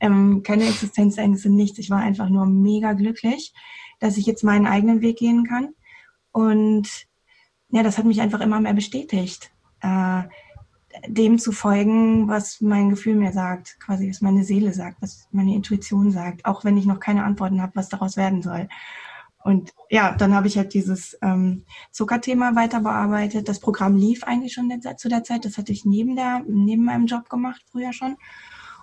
Ähm, 0.00 0.42
keine 0.44 0.66
Existenzängste, 0.66 1.50
nichts. 1.50 1.78
Ich 1.78 1.90
war 1.90 1.98
einfach 1.98 2.28
nur 2.28 2.46
mega 2.46 2.92
glücklich, 2.92 3.52
dass 3.98 4.16
ich 4.16 4.26
jetzt 4.26 4.44
meinen 4.44 4.66
eigenen 4.66 5.00
Weg 5.00 5.16
gehen 5.18 5.44
kann. 5.44 5.70
Und 6.30 6.88
ja, 7.70 7.82
das 7.82 7.98
hat 7.98 8.04
mich 8.04 8.20
einfach 8.20 8.40
immer 8.40 8.60
mehr 8.60 8.74
bestätigt, 8.74 9.50
äh, 9.80 10.22
dem 11.06 11.38
zu 11.38 11.52
folgen, 11.52 12.28
was 12.28 12.60
mein 12.60 12.90
Gefühl 12.90 13.14
mir 13.14 13.32
sagt, 13.32 13.78
quasi 13.80 14.08
was 14.08 14.20
meine 14.20 14.44
Seele 14.44 14.72
sagt, 14.72 15.00
was 15.00 15.28
meine 15.32 15.54
Intuition 15.54 16.10
sagt, 16.10 16.44
auch 16.44 16.64
wenn 16.64 16.76
ich 16.76 16.86
noch 16.86 17.00
keine 17.00 17.24
Antworten 17.24 17.62
habe, 17.62 17.72
was 17.74 17.88
daraus 17.88 18.16
werden 18.16 18.42
soll. 18.42 18.68
Und 19.44 19.72
ja, 19.88 20.14
dann 20.14 20.34
habe 20.34 20.46
ich 20.46 20.58
halt 20.58 20.74
dieses 20.74 21.16
ähm, 21.22 21.64
Zuckerthema 21.90 22.54
weiter 22.54 22.80
bearbeitet. 22.80 23.48
Das 23.48 23.60
Programm 23.60 23.96
lief 23.96 24.24
eigentlich 24.24 24.52
schon 24.52 24.70
zu 24.96 25.08
der 25.08 25.24
Zeit. 25.24 25.44
Das 25.44 25.56
hatte 25.56 25.72
ich 25.72 25.84
neben 25.84 26.16
der, 26.16 26.42
neben 26.46 26.84
meinem 26.84 27.06
Job 27.06 27.30
gemacht, 27.30 27.62
früher 27.70 27.92
schon. 27.92 28.16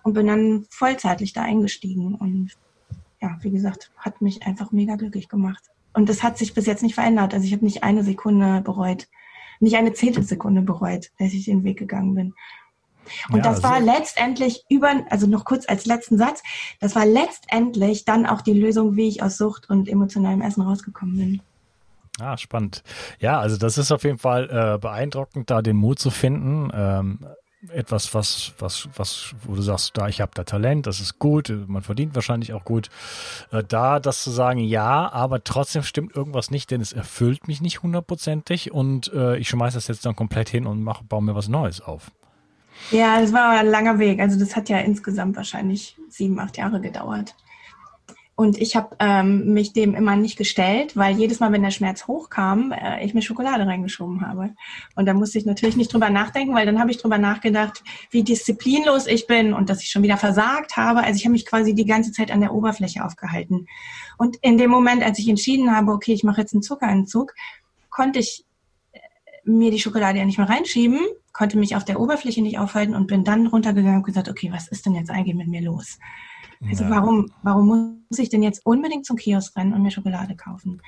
Und 0.03 0.13
bin 0.13 0.27
dann 0.27 0.65
vollzeitlich 0.69 1.34
da 1.34 1.43
eingestiegen. 1.43 2.15
Und 2.15 2.53
ja, 3.22 3.38
wie 3.41 3.51
gesagt, 3.51 3.91
hat 3.98 4.22
mich 4.22 4.43
einfach 4.48 4.72
mega 4.72 4.95
glücklich 4.95 5.29
gemacht. 5.29 5.63
Und 5.93 6.10
das 6.10 6.24
hat 6.24 6.38
sich 6.38 6.53
bis 6.53 6.65
jetzt 6.65 6.84
nicht 6.84 6.95
verändert. 6.95 7.34
Also 7.34 7.45
ich 7.45 7.53
habe 7.53 7.65
nicht 7.65 7.84
eine 7.84 8.03
Sekunde 8.03 8.62
bereut, 8.62 9.07
nicht 9.60 9.76
eine 9.76 9.94
Zehntelsekunde 9.94 10.62
bereut, 10.62 11.12
dass 11.20 11.34
ich 11.34 11.46
den 11.46 11.64
Weg 11.64 11.80
gegangen 11.80 12.16
bin. 12.16 12.34
Und 13.30 13.38
ja, 13.38 13.44
das 13.44 13.64
war 13.64 13.80
letztendlich 13.80 14.64
über, 14.70 15.06
also 15.10 15.28
noch 15.28 15.46
kurz 15.46 15.68
als 15.70 15.86
letzten 15.86 16.18
Satz, 16.18 16.42
das 16.80 16.96
war 16.96 17.06
letztendlich 17.06 18.06
dann 18.06 18.26
auch 18.26 18.42
die 18.42 18.54
Lösung, 18.54 18.96
wie 18.96 19.08
ich 19.08 19.22
aus 19.22 19.38
Sucht 19.38 19.70
und 19.70 19.88
emotionalem 19.88 20.42
Essen 20.42 20.62
rausgekommen 20.62 21.18
bin. 21.18 21.42
Ah, 22.20 22.38
spannend. 22.38 22.84
Ja, 23.20 23.40
also 23.40 23.58
das 23.58 23.78
ist 23.78 23.92
auf 23.92 24.04
jeden 24.04 24.18
Fall 24.18 24.50
äh, 24.50 24.78
beeindruckend, 24.80 25.50
da 25.50 25.62
den 25.62 25.76
Mut 25.76 26.00
zu 26.00 26.12
finden. 26.12 26.72
Ähm, 26.74 27.20
etwas, 27.72 28.13
was, 28.13 28.53
was, 28.60 28.88
was, 28.95 29.36
wo 29.43 29.55
du 29.55 29.62
sagst, 29.62 29.98
da 29.98 30.07
ich 30.07 30.22
habe 30.22 30.31
da 30.34 30.43
Talent, 30.43 30.88
das 30.88 31.00
ist 31.00 31.19
gut, 31.19 31.53
man 31.67 31.81
verdient 31.81 32.15
wahrscheinlich 32.15 32.53
auch 32.53 32.65
gut. 32.65 32.89
Äh, 33.51 33.63
da 33.63 34.00
das 34.00 34.24
zu 34.24 34.31
sagen, 34.31 34.60
ja, 34.60 35.12
aber 35.12 35.43
trotzdem 35.43 35.84
stimmt 35.84 36.15
irgendwas 36.15 36.51
nicht, 36.51 36.72
denn 36.72 36.81
es 36.81 36.93
erfüllt 36.93 37.48
mich 37.48 37.62
nicht 37.62 37.84
hundertprozentig 37.84 38.72
und 38.72 39.12
äh, 39.13 39.38
ich 39.38 39.50
schmeiße 39.50 39.77
das 39.77 39.88
jetzt 39.88 40.05
dann 40.05 40.15
komplett 40.15 40.50
hin 40.50 40.65
und 40.65 40.81
mache, 40.84 41.03
baue 41.03 41.24
mir 41.24 41.36
was 41.36 41.48
Neues 41.48 41.81
auf. 41.81 42.12
Ja, 42.91 43.19
das 43.19 43.34
war 43.34 43.51
ein 43.51 43.67
langer 43.67 44.00
Weg. 44.00 44.19
Also 44.19 44.38
das 44.38 44.55
hat 44.55 44.69
ja 44.69 44.79
insgesamt 44.79 45.36
wahrscheinlich 45.36 45.98
sieben, 46.10 46.39
acht 46.39 46.57
Jahre 46.57 46.81
gedauert. 46.81 47.36
Und 48.38 48.58
ich 48.62 48.75
habe 48.75 48.98
ähm, 49.00 49.54
mich 49.54 49.72
dem 49.72 49.96
immer 49.96 50.18
nicht 50.18 50.38
gestellt, 50.38 50.98
weil 50.98 51.15
jedes 51.15 51.39
Mal, 51.39 51.54
wenn 51.54 51.63
der 51.63 51.72
Schmerz 51.72 52.06
hochkam, 52.06 52.74
äh, 52.74 53.04
ich 53.06 53.13
mir 53.13 53.22
Schokolade 53.22 53.65
reingeschoben 53.65 54.27
habe. 54.27 54.54
Und 54.96 55.06
da 55.06 55.13
musste 55.13 55.38
ich 55.38 55.46
natürlich 55.46 55.77
nicht 55.77 55.94
drüber 55.94 56.10
nachdenken, 56.10 56.54
weil 56.54 56.65
dann 56.65 56.80
habe 56.80 56.92
ich 56.92 56.98
drüber 56.98 57.18
nachgedacht, 57.18 57.82
wie 58.12 58.24
disziplinlos 58.24 59.08
ich 59.08 59.25
bin 59.25 59.54
und 59.54 59.70
dass 59.70 59.82
ich 59.82 59.89
schon 59.89 60.04
wieder 60.04 60.18
versagt 60.18 60.75
habe. 60.75 61.01
Also 61.01 61.18
ich 61.18 61.24
habe 61.24 61.32
mich 61.32 61.46
quasi 61.46 61.74
die 61.74 61.86
ganze 61.86 62.12
Zeit 62.12 62.30
an 62.30 62.42
der 62.42 62.54
Oberfläche 62.54 63.06
aufgehalten. 63.06 63.68
Und 64.18 64.36
in 64.42 64.58
dem 64.58 64.70
Moment, 64.70 65.01
als 65.01 65.18
ich 65.18 65.30
entschieden 65.30 65.74
habe, 65.74 65.94
okay, 65.94 66.12
ich 66.12 66.25
mache 66.25 66.42
jetzt 66.42 66.54
einen 66.54 66.63
Zuckerentzug, 66.63 67.34
konnte 67.89 68.20
ich 68.20 68.44
äh, 68.92 69.00
mir 69.46 69.72
die 69.72 69.80
Schokolade 69.80 70.20
ja 70.20 70.25
nicht 70.25 70.39
mehr 70.39 70.50
reinschieben, 70.50 71.00
konnte 71.32 71.58
mich 71.58 71.77
auf 71.77 71.86
der 71.86 72.01
Oberfläche 72.01 72.42
nicht 72.42 72.60
aufhalten 72.60 72.96
und 72.96 73.08
bin 73.08 73.24
dann 73.24 73.48
runtergegangen 73.48 74.00
und 74.00 74.06
gesagt, 74.06 74.27
okay, 74.27 74.51
was 74.51 74.68
ist 74.68 74.86
denn 74.86 74.96
jetzt 74.96 75.10
eigentlich 75.10 75.36
mit 75.36 75.48
mir 75.48 75.62
los? 75.62 76.00
Also 76.69 76.84
ja. 76.84 76.89
warum, 76.89 77.31
warum 77.43 78.03
muss 78.10 78.19
ich 78.19 78.29
denn 78.29 78.43
jetzt 78.43 78.65
unbedingt 78.65 79.05
zum 79.05 79.17
Kiosk 79.17 79.55
rennen 79.55 79.74
und 79.74 79.81
mir 79.81 79.91
Schokolade 79.91 80.36
kaufen? 80.36 80.81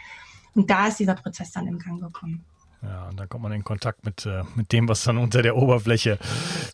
Und 0.56 0.70
da 0.70 0.88
ist 0.88 1.00
dieser 1.00 1.16
Prozess 1.16 1.52
dann 1.52 1.68
in 1.68 1.78
Gang 1.78 2.02
gekommen. 2.02 2.44
Ja, 2.84 3.08
und 3.10 3.20
dann 3.20 3.28
kommt 3.28 3.44
man 3.44 3.52
in 3.52 3.64
Kontakt 3.64 4.06
mit, 4.06 4.26
äh, 4.26 4.44
mit 4.56 4.72
dem, 4.72 4.88
was 4.88 5.04
dann 5.04 5.18
unter 5.18 5.42
der 5.42 5.56
Oberfläche 5.56 6.20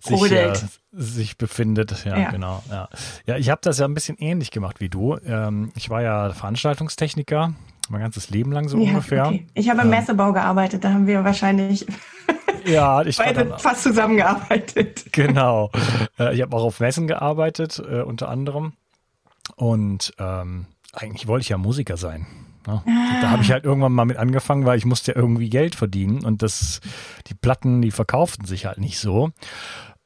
sich, 0.01 0.31
äh, 0.31 0.53
sich 0.91 1.38
befindet. 1.38 2.03
Ja, 2.05 2.17
ja, 2.17 2.31
genau. 2.31 2.62
Ja, 2.69 2.89
ja 3.25 3.38
ich 3.38 3.50
habe 3.50 3.62
das 3.63 3.79
ja 3.79 3.86
ein 3.86 3.93
bisschen 3.93 4.17
ähnlich 4.17 4.51
gemacht 4.51 4.81
wie 4.81 4.89
du. 4.89 5.17
Ähm, 5.25 5.72
ich 5.75 5.89
war 5.89 6.01
ja 6.01 6.31
Veranstaltungstechniker, 6.31 7.53
mein 7.89 8.01
ganzes 8.01 8.29
Leben 8.29 8.51
lang 8.51 8.67
so 8.67 8.77
ja, 8.77 8.89
ungefähr. 8.89 9.27
Okay. 9.27 9.48
Ich 9.53 9.69
habe 9.69 9.81
im 9.81 9.86
ähm, 9.86 9.91
Messebau 9.91 10.33
gearbeitet, 10.33 10.83
da 10.83 10.91
haben 10.91 11.07
wir 11.07 11.24
wahrscheinlich 11.24 11.86
ja, 12.65 13.01
ich 13.05 13.17
Beide 13.17 13.57
fast 13.57 13.83
zusammengearbeitet. 13.83 15.05
Genau. 15.12 15.72
Äh, 16.19 16.36
ich 16.36 16.41
habe 16.41 16.55
auch 16.55 16.63
auf 16.63 16.79
Messen 16.79 17.07
gearbeitet, 17.07 17.79
äh, 17.79 18.01
unter 18.01 18.29
anderem. 18.29 18.74
Und 19.56 20.14
ähm, 20.20 20.66
eigentlich 20.94 21.28
wollte 21.28 21.44
ich 21.44 21.50
ja 21.50 21.58
Musiker 21.58 21.98
sein. 21.98 22.26
Ne? 22.68 22.82
Ah. 22.86 23.22
Da 23.22 23.30
habe 23.30 23.44
ich 23.44 23.52
halt 23.52 23.66
irgendwann 23.66 23.92
mal 23.92 24.06
mit 24.06 24.18
angefangen, 24.18 24.66
weil 24.66 24.78
ich 24.78 24.86
musste 24.86 25.12
ja 25.12 25.18
irgendwie 25.18 25.50
Geld 25.50 25.76
verdienen 25.76 26.24
und 26.24 26.42
das, 26.42 26.82
die 27.28 27.34
Platten, 27.34 27.82
die 27.82 27.92
verkauften 27.92 28.46
sich 28.46 28.66
halt 28.66 28.78
nicht 28.78 29.00
so. 29.00 29.32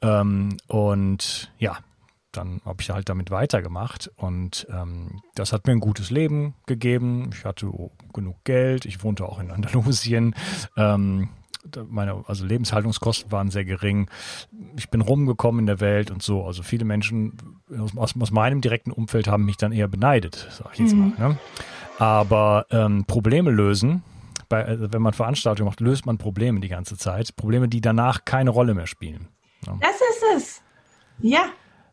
Ähm, 0.01 0.57
und 0.67 1.51
ja, 1.59 1.77
dann 2.31 2.61
habe 2.65 2.81
ich 2.81 2.89
halt 2.89 3.09
damit 3.09 3.31
weitergemacht 3.31 4.11
und 4.15 4.67
ähm, 4.69 5.21
das 5.35 5.53
hat 5.53 5.65
mir 5.65 5.73
ein 5.73 5.79
gutes 5.79 6.11
Leben 6.11 6.53
gegeben. 6.67 7.31
Ich 7.33 7.45
hatte 7.45 7.71
genug 8.13 8.43
Geld, 8.43 8.85
ich 8.85 9.03
wohnte 9.03 9.25
auch 9.25 9.39
in 9.39 9.51
Andalusien. 9.51 10.35
Ähm, 10.75 11.29
meine 11.89 12.23
also 12.27 12.45
Lebenshaltungskosten 12.45 13.31
waren 13.31 13.49
sehr 13.49 13.65
gering. 13.65 14.09
Ich 14.77 14.89
bin 14.89 15.01
rumgekommen 15.01 15.61
in 15.61 15.65
der 15.65 15.79
Welt 15.79 16.11
und 16.11 16.21
so. 16.23 16.43
Also 16.43 16.63
viele 16.63 16.85
Menschen 16.85 17.37
aus, 17.95 18.15
aus 18.17 18.31
meinem 18.31 18.61
direkten 18.61 18.91
Umfeld 18.91 19.27
haben 19.27 19.45
mich 19.45 19.57
dann 19.57 19.71
eher 19.71 19.87
beneidet, 19.87 20.47
sag 20.51 20.73
ich 20.73 20.79
jetzt 20.79 20.93
mhm. 20.93 21.13
mal. 21.17 21.29
Ne? 21.29 21.37
Aber 21.99 22.65
ähm, 22.69 23.05
Probleme 23.05 23.51
lösen, 23.51 24.03
bei, 24.49 24.63
also 24.63 24.93
wenn 24.93 25.01
man 25.01 25.13
Veranstaltungen 25.13 25.67
macht, 25.67 25.81
löst 25.81 26.05
man 26.05 26.17
Probleme 26.17 26.59
die 26.59 26.69
ganze 26.69 26.97
Zeit. 26.97 27.35
Probleme, 27.35 27.67
die 27.67 27.81
danach 27.81 28.25
keine 28.25 28.49
Rolle 28.49 28.73
mehr 28.73 28.87
spielen. 28.87 29.27
Ne? 29.65 29.77
Das 29.81 29.95
ist 29.95 30.23
es. 30.35 30.61
Ja, 31.19 31.45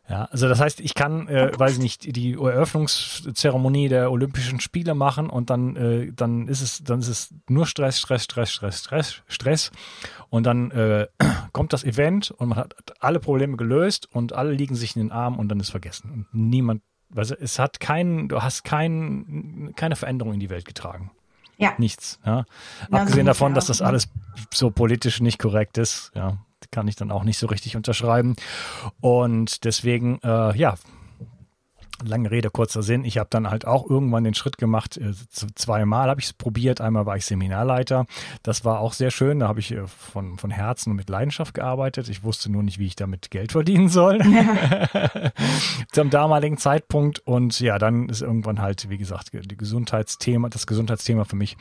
ja, 0.07 0.25
also 0.25 0.47
das 0.47 0.59
heißt, 0.59 0.81
ich 0.81 0.93
kann, 0.93 1.27
äh, 1.27 1.51
weiß 1.57 1.73
ich 1.73 1.79
nicht, 1.79 2.15
die 2.15 2.33
Eröffnungszeremonie 2.33 3.89
der 3.89 4.11
Olympischen 4.11 4.59
Spiele 4.59 4.93
machen 4.93 5.29
und 5.31 5.49
dann, 5.49 5.75
äh, 5.75 6.11
dann 6.13 6.47
ist 6.47 6.61
es, 6.61 6.83
dann 6.83 6.99
ist 6.99 7.07
es 7.07 7.33
nur 7.49 7.65
Stress, 7.65 7.99
Stress, 7.99 8.23
Stress, 8.23 8.51
Stress, 8.51 8.83
Stress, 8.83 9.21
Stress. 9.27 9.71
Und 10.29 10.43
dann 10.45 10.69
äh, 10.71 11.07
kommt 11.53 11.73
das 11.73 11.83
Event 11.83 12.29
und 12.29 12.49
man 12.49 12.59
hat 12.59 12.75
alle 12.99 13.19
Probleme 13.19 13.57
gelöst 13.57 14.07
und 14.11 14.33
alle 14.33 14.51
liegen 14.51 14.75
sich 14.75 14.95
in 14.95 15.01
den 15.01 15.11
Arm 15.11 15.39
und 15.39 15.49
dann 15.49 15.59
ist 15.59 15.71
vergessen. 15.71 16.11
Und 16.11 16.27
niemand, 16.33 16.83
also 17.15 17.33
es 17.33 17.57
hat 17.57 17.79
keinen, 17.79 18.29
du 18.29 18.43
hast 18.43 18.63
kein, 18.63 19.73
keine 19.75 19.95
Veränderung 19.95 20.35
in 20.35 20.39
die 20.39 20.51
Welt 20.51 20.65
getragen. 20.65 21.11
Ja. 21.57 21.73
Nichts. 21.79 22.19
Ja. 22.23 22.45
Abgesehen 22.91 23.25
davon, 23.25 23.55
dass 23.55 23.67
das 23.67 23.81
alles 23.81 24.09
so 24.53 24.69
politisch 24.69 25.19
nicht 25.19 25.39
korrekt 25.39 25.79
ist. 25.79 26.11
Ja 26.13 26.44
kann 26.75 26.89
ich 26.89 26.97
dann 26.97 27.09
auch 27.09 27.23
nicht 27.23 27.37
so 27.37 27.47
richtig 27.47 27.77
unterschreiben. 27.77 28.35
Und 28.99 29.63
deswegen, 29.63 30.19
äh, 30.23 30.55
ja, 30.57 30.75
lange 32.03 32.29
Rede, 32.29 32.49
kurzer 32.49 32.83
Sinn. 32.83 33.05
Ich 33.05 33.17
habe 33.17 33.29
dann 33.29 33.49
halt 33.49 33.65
auch 33.65 33.89
irgendwann 33.89 34.25
den 34.25 34.33
Schritt 34.33 34.57
gemacht. 34.57 34.97
Äh, 34.97 35.13
zweimal 35.29 36.09
habe 36.09 36.19
ich 36.19 36.27
es 36.27 36.33
probiert. 36.33 36.81
Einmal 36.81 37.05
war 37.05 37.15
ich 37.15 37.25
Seminarleiter. 37.25 38.05
Das 38.43 38.65
war 38.65 38.81
auch 38.81 38.91
sehr 38.91 39.09
schön. 39.09 39.39
Da 39.39 39.47
habe 39.47 39.61
ich 39.61 39.71
äh, 39.71 39.87
von, 39.87 40.37
von 40.37 40.51
Herzen 40.51 40.91
und 40.91 40.97
mit 40.97 41.09
Leidenschaft 41.09 41.53
gearbeitet. 41.53 42.09
Ich 42.09 42.25
wusste 42.25 42.51
nur 42.51 42.61
nicht, 42.61 42.77
wie 42.77 42.87
ich 42.87 42.97
damit 42.97 43.31
Geld 43.31 43.53
verdienen 43.53 43.87
soll. 43.87 44.21
Ja. 44.25 44.89
Zum 45.93 46.09
damaligen 46.09 46.57
Zeitpunkt. 46.57 47.19
Und 47.19 47.61
ja, 47.61 47.79
dann 47.79 48.09
ist 48.09 48.21
irgendwann 48.21 48.61
halt, 48.61 48.89
wie 48.89 48.97
gesagt, 48.97 49.31
die 49.31 49.57
Gesundheitsthema, 49.57 50.49
das 50.49 50.67
Gesundheitsthema 50.67 51.23
für 51.23 51.37
mich 51.37 51.55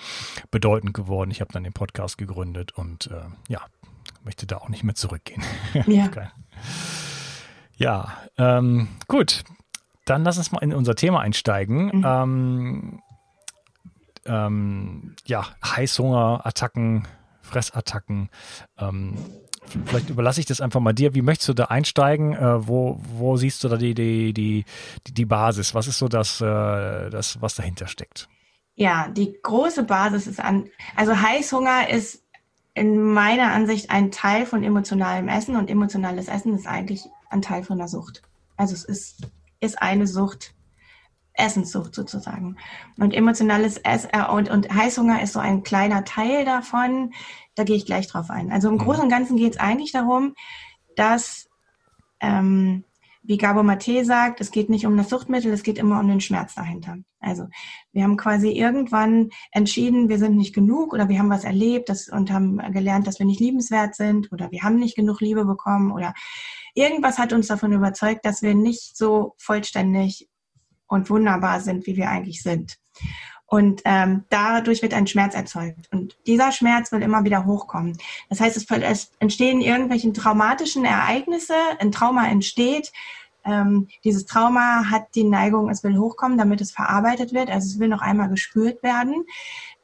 bedeutend 0.50 0.94
geworden. 0.94 1.30
Ich 1.30 1.40
habe 1.40 1.52
dann 1.52 1.62
den 1.62 1.72
Podcast 1.72 2.18
gegründet 2.18 2.72
und 2.72 3.06
äh, 3.06 3.20
ja, 3.48 3.60
möchte 4.24 4.46
da 4.46 4.58
auch 4.58 4.68
nicht 4.68 4.84
mehr 4.84 4.94
zurückgehen. 4.94 5.42
Ja. 5.86 6.10
ja, 7.76 8.12
ähm, 8.38 8.88
gut. 9.08 9.44
Dann 10.04 10.22
lass 10.22 10.38
uns 10.38 10.52
mal 10.52 10.58
in 10.60 10.74
unser 10.74 10.94
Thema 10.94 11.20
einsteigen. 11.20 11.86
Mhm. 11.86 12.04
Ähm, 12.06 13.02
ähm, 14.26 15.16
ja, 15.26 15.46
Heißhungerattacken, 15.64 17.08
Fressattacken. 17.42 18.30
Ähm, 18.78 19.16
vielleicht 19.86 20.10
überlasse 20.10 20.40
ich 20.40 20.46
das 20.46 20.60
einfach 20.60 20.80
mal 20.80 20.92
dir. 20.92 21.14
Wie 21.14 21.22
möchtest 21.22 21.48
du 21.48 21.54
da 21.54 21.64
einsteigen? 21.66 22.34
Äh, 22.34 22.66
wo, 22.68 23.00
wo 23.02 23.36
siehst 23.36 23.64
du 23.64 23.68
da 23.68 23.76
die, 23.76 23.94
die, 23.94 24.32
die, 24.32 24.64
die 25.06 25.26
Basis? 25.26 25.74
Was 25.74 25.86
ist 25.86 25.98
so 25.98 26.08
das, 26.08 26.40
äh, 26.40 27.10
das, 27.10 27.40
was 27.40 27.54
dahinter 27.54 27.86
steckt? 27.86 28.28
Ja, 28.76 29.08
die 29.08 29.38
große 29.40 29.84
Basis 29.84 30.26
ist 30.26 30.40
an, 30.40 30.68
also 30.96 31.16
Heißhunger 31.20 31.88
ist 31.90 32.23
in 32.74 33.00
meiner 33.00 33.52
Ansicht 33.52 33.90
ein 33.90 34.10
Teil 34.10 34.46
von 34.46 34.64
emotionalem 34.64 35.28
Essen 35.28 35.56
und 35.56 35.70
emotionales 35.70 36.28
Essen 36.28 36.54
ist 36.54 36.66
eigentlich 36.66 37.08
ein 37.30 37.40
Teil 37.40 37.62
von 37.62 37.78
der 37.78 37.88
Sucht. 37.88 38.22
Also 38.56 38.74
es 38.74 38.84
ist, 38.84 39.28
ist 39.60 39.80
eine 39.80 40.06
Sucht, 40.06 40.54
Essenssucht 41.34 41.94
sozusagen. 41.94 42.56
Und 42.98 43.14
emotionales 43.14 43.78
Essen 43.78 44.10
äh, 44.12 44.26
und, 44.26 44.50
und 44.50 44.72
Heißhunger 44.72 45.22
ist 45.22 45.32
so 45.32 45.40
ein 45.40 45.62
kleiner 45.62 46.04
Teil 46.04 46.44
davon. 46.44 47.12
Da 47.54 47.64
gehe 47.64 47.76
ich 47.76 47.86
gleich 47.86 48.08
drauf 48.08 48.30
ein. 48.30 48.52
Also 48.52 48.68
im 48.68 48.74
mhm. 48.74 48.78
Großen 48.78 49.02
und 49.04 49.08
Ganzen 49.08 49.36
geht 49.36 49.54
es 49.54 49.60
eigentlich 49.60 49.92
darum, 49.92 50.34
dass, 50.96 51.48
ähm, 52.20 52.84
wie 53.26 53.38
Gabo 53.38 53.62
Mate 53.62 54.04
sagt, 54.04 54.40
es 54.40 54.50
geht 54.50 54.68
nicht 54.68 54.86
um 54.86 54.96
das 54.96 55.08
Suchtmittel, 55.08 55.52
es 55.52 55.62
geht 55.62 55.78
immer 55.78 55.98
um 55.98 56.08
den 56.08 56.20
Schmerz 56.20 56.54
dahinter. 56.54 56.98
Also 57.20 57.46
wir 57.92 58.04
haben 58.04 58.18
quasi 58.18 58.50
irgendwann 58.50 59.30
entschieden, 59.50 60.10
wir 60.10 60.18
sind 60.18 60.36
nicht 60.36 60.54
genug 60.54 60.92
oder 60.92 61.08
wir 61.08 61.18
haben 61.18 61.30
was 61.30 61.44
erlebt 61.44 61.88
das, 61.88 62.08
und 62.08 62.30
haben 62.30 62.58
gelernt, 62.72 63.06
dass 63.06 63.18
wir 63.18 63.26
nicht 63.26 63.40
liebenswert 63.40 63.94
sind 63.94 64.30
oder 64.30 64.50
wir 64.50 64.62
haben 64.62 64.76
nicht 64.76 64.94
genug 64.94 65.20
Liebe 65.20 65.46
bekommen 65.46 65.90
oder 65.90 66.12
irgendwas 66.74 67.18
hat 67.18 67.32
uns 67.32 67.46
davon 67.46 67.72
überzeugt, 67.72 68.26
dass 68.26 68.42
wir 68.42 68.54
nicht 68.54 68.96
so 68.96 69.34
vollständig 69.38 70.28
und 70.86 71.08
wunderbar 71.08 71.60
sind, 71.60 71.86
wie 71.86 71.96
wir 71.96 72.10
eigentlich 72.10 72.42
sind. 72.42 72.76
Und 73.46 73.82
ähm, 73.84 74.24
dadurch 74.30 74.82
wird 74.82 74.94
ein 74.94 75.06
Schmerz 75.06 75.34
erzeugt. 75.34 75.88
Und 75.92 76.16
dieser 76.26 76.50
Schmerz 76.50 76.90
will 76.92 77.02
immer 77.02 77.24
wieder 77.24 77.44
hochkommen. 77.44 77.96
Das 78.28 78.40
heißt, 78.40 78.56
es, 78.56 78.66
es 78.68 79.10
entstehen 79.18 79.60
irgendwelche 79.60 80.12
traumatischen 80.12 80.84
Ereignisse, 80.84 81.54
ein 81.78 81.92
Trauma 81.92 82.26
entsteht. 82.26 82.90
Ähm, 83.44 83.88
dieses 84.02 84.24
Trauma 84.24 84.90
hat 84.90 85.14
die 85.14 85.24
Neigung, 85.24 85.68
es 85.68 85.84
will 85.84 85.98
hochkommen, 85.98 86.38
damit 86.38 86.62
es 86.62 86.72
verarbeitet 86.72 87.34
wird. 87.34 87.50
Also 87.50 87.68
es 87.68 87.78
will 87.78 87.88
noch 87.88 88.00
einmal 88.00 88.30
gespürt 88.30 88.82
werden. 88.82 89.24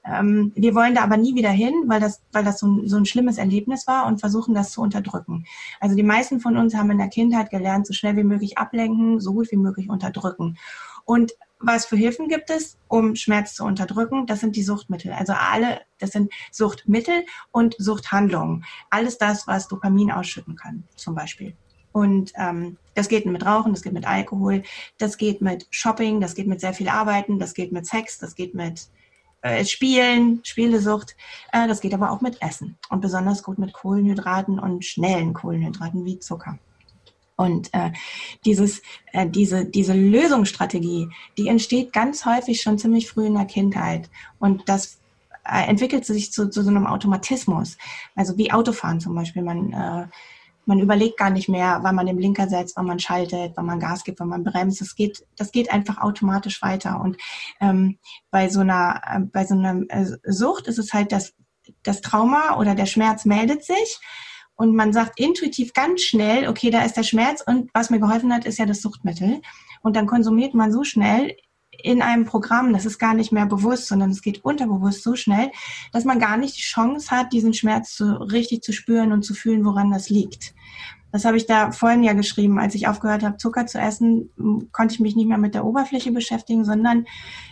Ähm, 0.04 0.52
wir 0.54 0.74
wollen 0.74 0.94
da 0.94 1.02
aber 1.02 1.18
nie 1.18 1.34
wieder 1.34 1.50
hin, 1.50 1.74
weil 1.86 2.00
das, 2.00 2.22
weil 2.32 2.44
das 2.44 2.58
so 2.58 2.66
ein, 2.66 2.88
so 2.88 2.96
ein 2.96 3.04
schlimmes 3.04 3.36
Erlebnis 3.36 3.86
war 3.86 4.06
und 4.06 4.18
versuchen 4.18 4.54
das 4.54 4.72
zu 4.72 4.80
unterdrücken. 4.80 5.44
Also 5.78 5.94
die 5.94 6.02
meisten 6.02 6.40
von 6.40 6.56
uns 6.56 6.74
haben 6.74 6.90
in 6.90 6.98
der 6.98 7.08
Kindheit 7.08 7.50
gelernt, 7.50 7.86
so 7.86 7.92
schnell 7.92 8.16
wie 8.16 8.24
möglich 8.24 8.56
ablenken, 8.56 9.20
so 9.20 9.34
gut 9.34 9.50
wie 9.52 9.56
möglich 9.56 9.90
unterdrücken. 9.90 10.56
Und 11.04 11.32
was 11.60 11.86
für 11.86 11.96
Hilfen 11.96 12.28
gibt 12.28 12.50
es, 12.50 12.78
um 12.88 13.14
Schmerz 13.14 13.54
zu 13.54 13.64
unterdrücken? 13.64 14.26
Das 14.26 14.40
sind 14.40 14.56
die 14.56 14.62
Suchtmittel. 14.62 15.12
Also 15.12 15.34
alle, 15.34 15.82
das 15.98 16.10
sind 16.10 16.32
Suchtmittel 16.50 17.24
und 17.52 17.76
Suchthandlungen. 17.78 18.64
Alles 18.88 19.18
das, 19.18 19.46
was 19.46 19.68
Dopamin 19.68 20.10
ausschütten 20.10 20.56
kann, 20.56 20.84
zum 20.96 21.14
Beispiel. 21.14 21.54
Und 21.92 22.32
ähm, 22.36 22.78
das 22.94 23.08
geht 23.08 23.26
mit 23.26 23.44
Rauchen, 23.44 23.72
das 23.72 23.82
geht 23.82 23.92
mit 23.92 24.06
Alkohol, 24.06 24.62
das 24.98 25.18
geht 25.18 25.42
mit 25.42 25.66
Shopping, 25.70 26.20
das 26.20 26.34
geht 26.34 26.46
mit 26.46 26.60
sehr 26.60 26.72
viel 26.72 26.88
Arbeiten, 26.88 27.38
das 27.38 27.54
geht 27.54 27.72
mit 27.72 27.86
Sex, 27.86 28.18
das 28.18 28.34
geht 28.34 28.54
mit 28.54 28.88
äh, 29.42 29.64
Spielen, 29.64 30.40
Spielesucht. 30.44 31.16
Äh, 31.52 31.66
das 31.66 31.80
geht 31.80 31.94
aber 31.94 32.10
auch 32.10 32.20
mit 32.20 32.40
Essen 32.40 32.78
und 32.90 33.00
besonders 33.00 33.42
gut 33.42 33.58
mit 33.58 33.72
Kohlenhydraten 33.72 34.58
und 34.58 34.84
schnellen 34.84 35.34
Kohlenhydraten 35.34 36.04
wie 36.04 36.18
Zucker. 36.18 36.58
Und 37.40 37.72
äh, 37.72 37.90
dieses, 38.44 38.82
äh, 39.12 39.26
diese, 39.26 39.64
diese 39.64 39.94
Lösungsstrategie, 39.94 41.08
die 41.38 41.48
entsteht 41.48 41.90
ganz 41.90 42.26
häufig 42.26 42.60
schon 42.60 42.76
ziemlich 42.76 43.08
früh 43.08 43.26
in 43.26 43.34
der 43.34 43.46
Kindheit. 43.46 44.10
Und 44.38 44.68
das 44.68 44.98
äh, 45.46 45.66
entwickelt 45.66 46.04
sich 46.04 46.32
zu, 46.32 46.50
zu 46.50 46.62
so 46.62 46.68
einem 46.68 46.86
Automatismus. 46.86 47.78
Also 48.14 48.36
wie 48.36 48.52
Autofahren 48.52 49.00
zum 49.00 49.14
Beispiel. 49.14 49.40
Man, 49.40 49.72
äh, 49.72 50.06
man 50.66 50.80
überlegt 50.80 51.16
gar 51.16 51.30
nicht 51.30 51.48
mehr, 51.48 51.78
wann 51.80 51.94
man 51.94 52.04
den 52.04 52.18
Blinker 52.18 52.46
setzt, 52.46 52.76
wann 52.76 52.86
man 52.86 52.98
schaltet, 52.98 53.52
wann 53.56 53.64
man 53.64 53.80
Gas 53.80 54.04
gibt, 54.04 54.20
wann 54.20 54.28
man 54.28 54.44
bremst. 54.44 54.82
Das 54.82 54.94
geht, 54.94 55.24
das 55.38 55.50
geht 55.50 55.72
einfach 55.72 55.96
automatisch 55.96 56.60
weiter. 56.60 57.00
Und 57.00 57.16
ähm, 57.62 57.96
bei 58.30 58.50
so 58.50 58.60
einer, 58.60 59.00
äh, 59.06 59.20
bei 59.20 59.46
so 59.46 59.54
einer 59.54 59.80
äh, 59.88 60.04
Sucht 60.24 60.66
ist 60.66 60.78
es 60.78 60.92
halt, 60.92 61.10
dass 61.10 61.32
das 61.84 62.02
Trauma 62.02 62.58
oder 62.58 62.74
der 62.74 62.86
Schmerz 62.86 63.24
meldet 63.24 63.64
sich 63.64 63.98
und 64.60 64.76
man 64.76 64.92
sagt 64.92 65.18
intuitiv 65.18 65.72
ganz 65.72 66.02
schnell, 66.02 66.46
okay, 66.46 66.68
da 66.68 66.84
ist 66.84 66.94
der 66.94 67.02
Schmerz 67.02 67.42
und 67.46 67.70
was 67.72 67.88
mir 67.88 67.98
geholfen 67.98 68.30
hat, 68.30 68.44
ist 68.44 68.58
ja 68.58 68.66
das 68.66 68.82
Suchtmittel. 68.82 69.40
Und 69.80 69.96
dann 69.96 70.06
konsumiert 70.06 70.52
man 70.52 70.70
so 70.70 70.84
schnell 70.84 71.34
in 71.82 72.02
einem 72.02 72.26
Programm, 72.26 72.74
das 72.74 72.84
ist 72.84 72.98
gar 72.98 73.14
nicht 73.14 73.32
mehr 73.32 73.46
bewusst, 73.46 73.86
sondern 73.86 74.10
es 74.10 74.20
geht 74.20 74.44
unterbewusst 74.44 75.02
so 75.02 75.16
schnell, 75.16 75.50
dass 75.94 76.04
man 76.04 76.18
gar 76.18 76.36
nicht 76.36 76.58
die 76.58 76.60
Chance 76.60 77.10
hat, 77.10 77.32
diesen 77.32 77.54
Schmerz 77.54 77.94
zu, 77.94 78.04
richtig 78.04 78.62
zu 78.62 78.74
spüren 78.74 79.12
und 79.12 79.22
zu 79.22 79.32
fühlen, 79.32 79.64
woran 79.64 79.90
das 79.90 80.10
liegt. 80.10 80.52
Das 81.12 81.24
habe 81.24 81.36
ich 81.36 81.46
da 81.46 81.72
vorhin 81.72 82.02
ja 82.02 82.12
geschrieben. 82.12 82.58
Als 82.58 82.74
ich 82.74 82.88
aufgehört 82.88 83.22
habe, 83.22 83.36
Zucker 83.36 83.66
zu 83.66 83.78
essen, 83.78 84.30
konnte 84.72 84.94
ich 84.94 85.00
mich 85.00 85.16
nicht 85.16 85.28
mehr 85.28 85.38
mit 85.38 85.54
der 85.54 85.64
Oberfläche 85.64 86.12
beschäftigen, 86.12 86.64
sondern 86.64 87.06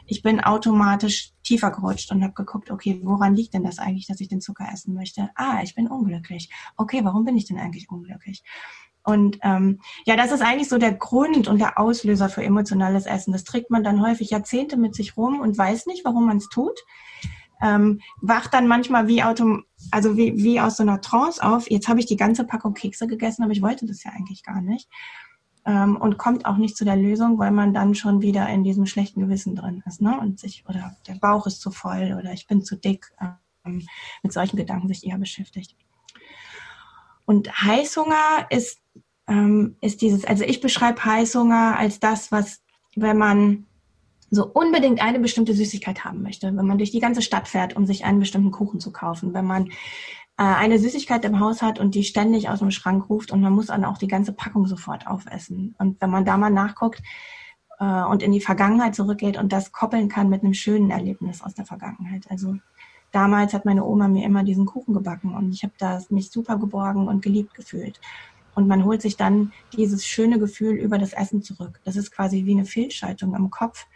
ich 0.06 0.22
bin 0.22 0.40
automatisch 0.40 1.32
tiefer 1.42 1.70
gerutscht 1.70 2.12
und 2.12 2.22
habe 2.22 2.34
geguckt, 2.34 2.70
okay, 2.70 3.00
woran 3.02 3.34
liegt 3.34 3.54
denn 3.54 3.64
das 3.64 3.78
eigentlich, 3.78 4.06
dass 4.06 4.20
ich 4.20 4.28
den 4.28 4.40
Zucker 4.40 4.68
essen 4.72 4.94
möchte? 4.94 5.30
Ah, 5.34 5.60
ich 5.62 5.74
bin 5.74 5.88
unglücklich. 5.88 6.50
Okay, 6.76 7.00
warum 7.02 7.24
bin 7.24 7.36
ich 7.36 7.46
denn 7.46 7.58
eigentlich 7.58 7.90
unglücklich? 7.90 8.42
Und 9.04 9.38
ähm, 9.42 9.80
ja, 10.04 10.16
das 10.16 10.32
ist 10.32 10.42
eigentlich 10.42 10.68
so 10.68 10.76
der 10.76 10.92
Grund 10.92 11.48
und 11.48 11.58
der 11.58 11.78
Auslöser 11.78 12.28
für 12.28 12.42
emotionales 12.42 13.06
Essen. 13.06 13.32
Das 13.32 13.44
trägt 13.44 13.70
man 13.70 13.82
dann 13.82 14.02
häufig 14.02 14.30
Jahrzehnte 14.30 14.76
mit 14.76 14.94
sich 14.94 15.16
rum 15.16 15.40
und 15.40 15.56
weiß 15.56 15.86
nicht, 15.86 16.04
warum 16.04 16.26
man 16.26 16.36
es 16.36 16.48
tut 16.48 16.78
ähm, 17.62 18.00
wacht 18.20 18.54
dann 18.54 18.68
manchmal 18.68 19.08
wie 19.08 19.22
autom 19.22 19.64
also 19.90 20.16
wie, 20.16 20.36
wie 20.36 20.60
aus 20.60 20.76
so 20.76 20.82
einer 20.82 21.00
Trance 21.00 21.42
auf. 21.42 21.70
Jetzt 21.70 21.88
habe 21.88 22.00
ich 22.00 22.06
die 22.06 22.16
ganze 22.16 22.44
Packung 22.44 22.74
Kekse 22.74 23.06
gegessen, 23.06 23.42
aber 23.42 23.52
ich 23.52 23.62
wollte 23.62 23.86
das 23.86 24.02
ja 24.04 24.10
eigentlich 24.12 24.42
gar 24.42 24.60
nicht. 24.60 24.88
Ähm, 25.64 25.96
und 25.96 26.18
kommt 26.18 26.46
auch 26.46 26.56
nicht 26.56 26.76
zu 26.76 26.84
der 26.84 26.96
Lösung, 26.96 27.38
weil 27.38 27.50
man 27.50 27.74
dann 27.74 27.94
schon 27.94 28.22
wieder 28.22 28.48
in 28.48 28.64
diesem 28.64 28.86
schlechten 28.86 29.20
Gewissen 29.20 29.54
drin 29.54 29.82
ist, 29.86 30.00
ne? 30.00 30.18
Und 30.18 30.40
sich, 30.40 30.64
oder 30.68 30.96
der 31.06 31.14
Bauch 31.14 31.46
ist 31.46 31.60
zu 31.60 31.70
voll 31.70 32.16
oder 32.18 32.32
ich 32.32 32.46
bin 32.46 32.64
zu 32.64 32.76
dick, 32.76 33.12
ähm, 33.20 33.86
mit 34.22 34.32
solchen 34.32 34.56
Gedanken 34.56 34.88
sich 34.88 35.06
eher 35.06 35.18
beschäftigt. 35.18 35.76
Und 37.26 37.52
Heißhunger 37.52 38.46
ist, 38.50 38.80
ähm, 39.26 39.76
ist 39.82 40.00
dieses, 40.00 40.24
also 40.24 40.44
ich 40.44 40.60
beschreibe 40.60 41.04
Heißhunger 41.04 41.76
als 41.76 42.00
das, 42.00 42.32
was, 42.32 42.62
wenn 42.96 43.18
man 43.18 43.66
so 44.30 44.46
unbedingt 44.46 45.02
eine 45.02 45.20
bestimmte 45.20 45.54
Süßigkeit 45.54 46.04
haben 46.04 46.22
möchte, 46.22 46.54
wenn 46.54 46.66
man 46.66 46.78
durch 46.78 46.90
die 46.90 47.00
ganze 47.00 47.22
Stadt 47.22 47.48
fährt, 47.48 47.76
um 47.76 47.86
sich 47.86 48.04
einen 48.04 48.20
bestimmten 48.20 48.50
Kuchen 48.50 48.80
zu 48.80 48.92
kaufen, 48.92 49.32
wenn 49.34 49.46
man 49.46 49.68
äh, 50.38 50.44
eine 50.44 50.78
Süßigkeit 50.78 51.24
im 51.24 51.40
Haus 51.40 51.62
hat 51.62 51.78
und 51.78 51.94
die 51.94 52.04
ständig 52.04 52.48
aus 52.48 52.60
dem 52.60 52.70
Schrank 52.70 53.08
ruft 53.08 53.30
und 53.30 53.40
man 53.40 53.52
muss 53.52 53.66
dann 53.66 53.84
auch 53.84 53.98
die 53.98 54.08
ganze 54.08 54.32
Packung 54.32 54.66
sofort 54.66 55.06
aufessen. 55.06 55.74
Und 55.78 56.00
wenn 56.00 56.10
man 56.10 56.24
da 56.24 56.36
mal 56.36 56.50
nachguckt 56.50 57.02
äh, 57.80 58.02
und 58.02 58.22
in 58.22 58.32
die 58.32 58.40
Vergangenheit 58.40 58.94
zurückgeht 58.94 59.38
und 59.38 59.52
das 59.52 59.72
koppeln 59.72 60.08
kann 60.08 60.28
mit 60.28 60.42
einem 60.42 60.54
schönen 60.54 60.90
Erlebnis 60.90 61.42
aus 61.42 61.54
der 61.54 61.64
Vergangenheit. 61.64 62.30
Also 62.30 62.56
damals 63.12 63.54
hat 63.54 63.64
meine 63.64 63.84
Oma 63.84 64.08
mir 64.08 64.26
immer 64.26 64.44
diesen 64.44 64.66
Kuchen 64.66 64.94
gebacken 64.94 65.34
und 65.34 65.52
ich 65.52 65.62
habe 65.62 65.74
da 65.78 66.00
mich 66.10 66.30
super 66.30 66.58
geborgen 66.58 67.08
und 67.08 67.22
geliebt 67.22 67.54
gefühlt. 67.54 68.00
Und 68.54 68.66
man 68.66 68.84
holt 68.84 69.02
sich 69.02 69.16
dann 69.16 69.52
dieses 69.76 70.04
schöne 70.04 70.38
Gefühl 70.38 70.74
über 70.74 70.98
das 70.98 71.12
Essen 71.12 71.42
zurück. 71.42 71.80
Das 71.84 71.96
ist 71.96 72.10
quasi 72.10 72.44
wie 72.44 72.52
eine 72.52 72.64
Fehlschaltung 72.64 73.34
im 73.34 73.50
Kopf 73.50 73.86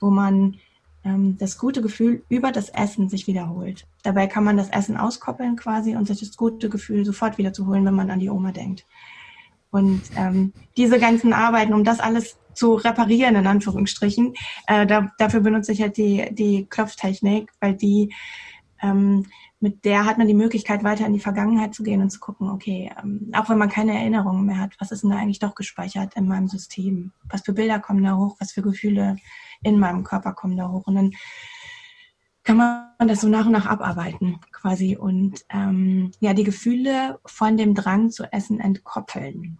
wo 0.00 0.10
man 0.10 0.56
ähm, 1.04 1.36
das 1.38 1.58
gute 1.58 1.82
Gefühl 1.82 2.24
über 2.28 2.52
das 2.52 2.68
Essen 2.68 3.08
sich 3.08 3.26
wiederholt. 3.26 3.86
Dabei 4.02 4.26
kann 4.26 4.44
man 4.44 4.56
das 4.56 4.70
Essen 4.70 4.96
auskoppeln 4.96 5.56
quasi 5.56 5.96
und 5.96 6.06
sich 6.06 6.20
das 6.20 6.36
gute 6.36 6.68
Gefühl 6.68 7.04
sofort 7.04 7.38
wieder 7.38 7.52
zu 7.52 7.66
holen, 7.66 7.84
wenn 7.84 7.94
man 7.94 8.10
an 8.10 8.20
die 8.20 8.30
Oma 8.30 8.52
denkt. 8.52 8.84
Und 9.70 10.02
ähm, 10.16 10.52
diese 10.76 10.98
ganzen 10.98 11.32
Arbeiten, 11.32 11.74
um 11.74 11.84
das 11.84 12.00
alles 12.00 12.36
zu 12.54 12.74
reparieren, 12.74 13.36
in 13.36 13.46
Anführungsstrichen, 13.46 14.34
äh, 14.66 14.86
da, 14.86 15.12
dafür 15.18 15.40
benutze 15.40 15.72
ich 15.72 15.80
halt 15.80 15.96
die, 15.96 16.28
die 16.32 16.66
Klopftechnik, 16.66 17.50
weil 17.60 17.74
die 17.74 18.12
ähm, 18.82 19.26
mit 19.60 19.84
der 19.84 20.06
hat 20.06 20.16
man 20.16 20.26
die 20.26 20.34
Möglichkeit, 20.34 20.82
weiter 20.84 21.06
in 21.06 21.12
die 21.12 21.20
Vergangenheit 21.20 21.74
zu 21.74 21.82
gehen 21.82 22.00
und 22.00 22.10
zu 22.10 22.18
gucken, 22.18 22.48
okay, 22.48 22.90
ähm, 23.02 23.30
auch 23.34 23.50
wenn 23.50 23.58
man 23.58 23.68
keine 23.68 23.92
Erinnerungen 23.96 24.46
mehr 24.46 24.58
hat, 24.58 24.72
was 24.78 24.90
ist 24.90 25.02
denn 25.02 25.10
da 25.10 25.16
eigentlich 25.16 25.38
doch 25.38 25.54
gespeichert 25.54 26.14
in 26.16 26.26
meinem 26.26 26.48
System? 26.48 27.12
Was 27.28 27.42
für 27.42 27.52
Bilder 27.52 27.78
kommen 27.78 28.02
da 28.02 28.16
hoch? 28.16 28.36
Was 28.40 28.52
für 28.52 28.62
Gefühle 28.62 29.16
in 29.62 29.78
meinem 29.78 30.04
Körper 30.04 30.32
kommen 30.32 30.56
da 30.56 30.68
hoch. 30.68 30.86
Und 30.86 30.94
dann 30.94 31.12
kann 32.42 32.56
man 32.56 33.08
das 33.08 33.20
so 33.20 33.28
nach 33.28 33.46
und 33.46 33.52
nach 33.52 33.66
abarbeiten 33.66 34.40
quasi 34.52 34.96
und 34.96 35.44
ähm, 35.50 36.10
ja 36.20 36.34
die 36.34 36.44
Gefühle 36.44 37.20
von 37.26 37.56
dem 37.56 37.74
Drang 37.74 38.10
zu 38.10 38.24
essen 38.32 38.60
entkoppeln. 38.60 39.58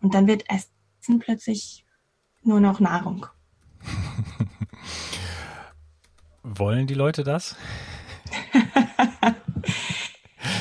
Und 0.00 0.14
dann 0.14 0.26
wird 0.26 0.44
Essen 0.48 1.18
plötzlich 1.18 1.84
nur 2.42 2.60
noch 2.60 2.80
Nahrung. 2.80 3.26
Wollen 6.42 6.86
die 6.86 6.94
Leute 6.94 7.22
das? 7.24 7.56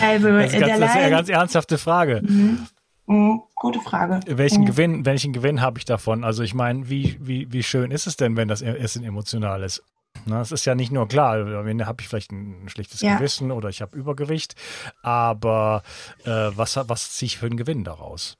also, 0.01 0.27
das, 0.30 0.54
ist 0.54 0.60
ganz, 0.60 0.80
das 0.80 0.89
ist 0.89 0.95
eine 0.95 1.10
ganz 1.10 1.30
ernsthafte 1.30 1.77
Frage. 1.77 2.21
Mhm. 2.23 2.67
Mhm, 3.08 3.42
gute 3.56 3.80
Frage. 3.82 4.20
Welchen 4.26 4.62
mhm. 4.62 4.66
Gewinn, 4.66 5.06
welchen 5.06 5.34
Gewinn 5.34 5.62
habe 5.62 5.80
ich 5.80 5.86
davon? 5.86 6.24
Also 6.24 6.44
ich 6.44 6.54
meine, 6.54 6.90
wie, 6.90 7.18
wie, 7.20 7.52
wie 7.52 7.64
schön 7.64 7.92
ist 7.92 8.08
es 8.08 8.16
denn, 8.16 8.38
wenn 8.38 8.48
das 8.48 8.62
Essen 8.62 9.04
emotional 9.04 9.64
ist? 9.64 9.84
Na, 10.26 10.42
es 10.42 10.52
ist 10.52 10.66
ja 10.66 10.76
nicht 10.76 10.92
nur 10.92 11.08
klar, 11.08 11.40
am 11.40 11.68
Ende 11.68 11.88
habe 11.88 12.02
ich 12.02 12.08
vielleicht 12.08 12.32
ein 12.32 12.68
schlechtes 12.70 13.02
Ja. 13.02 13.16
Gewissen 13.16 13.52
oder 13.52 13.70
ich 13.70 13.82
habe 13.82 13.98
Übergewicht, 13.98 14.56
aber 15.02 15.84
äh, 16.26 16.30
was, 16.30 16.76
was 16.76 17.14
ziehe 17.14 17.28
ich 17.28 17.38
für 17.38 17.48
einen 17.48 17.58
Gewinn 17.58 17.84
daraus? 17.84 18.38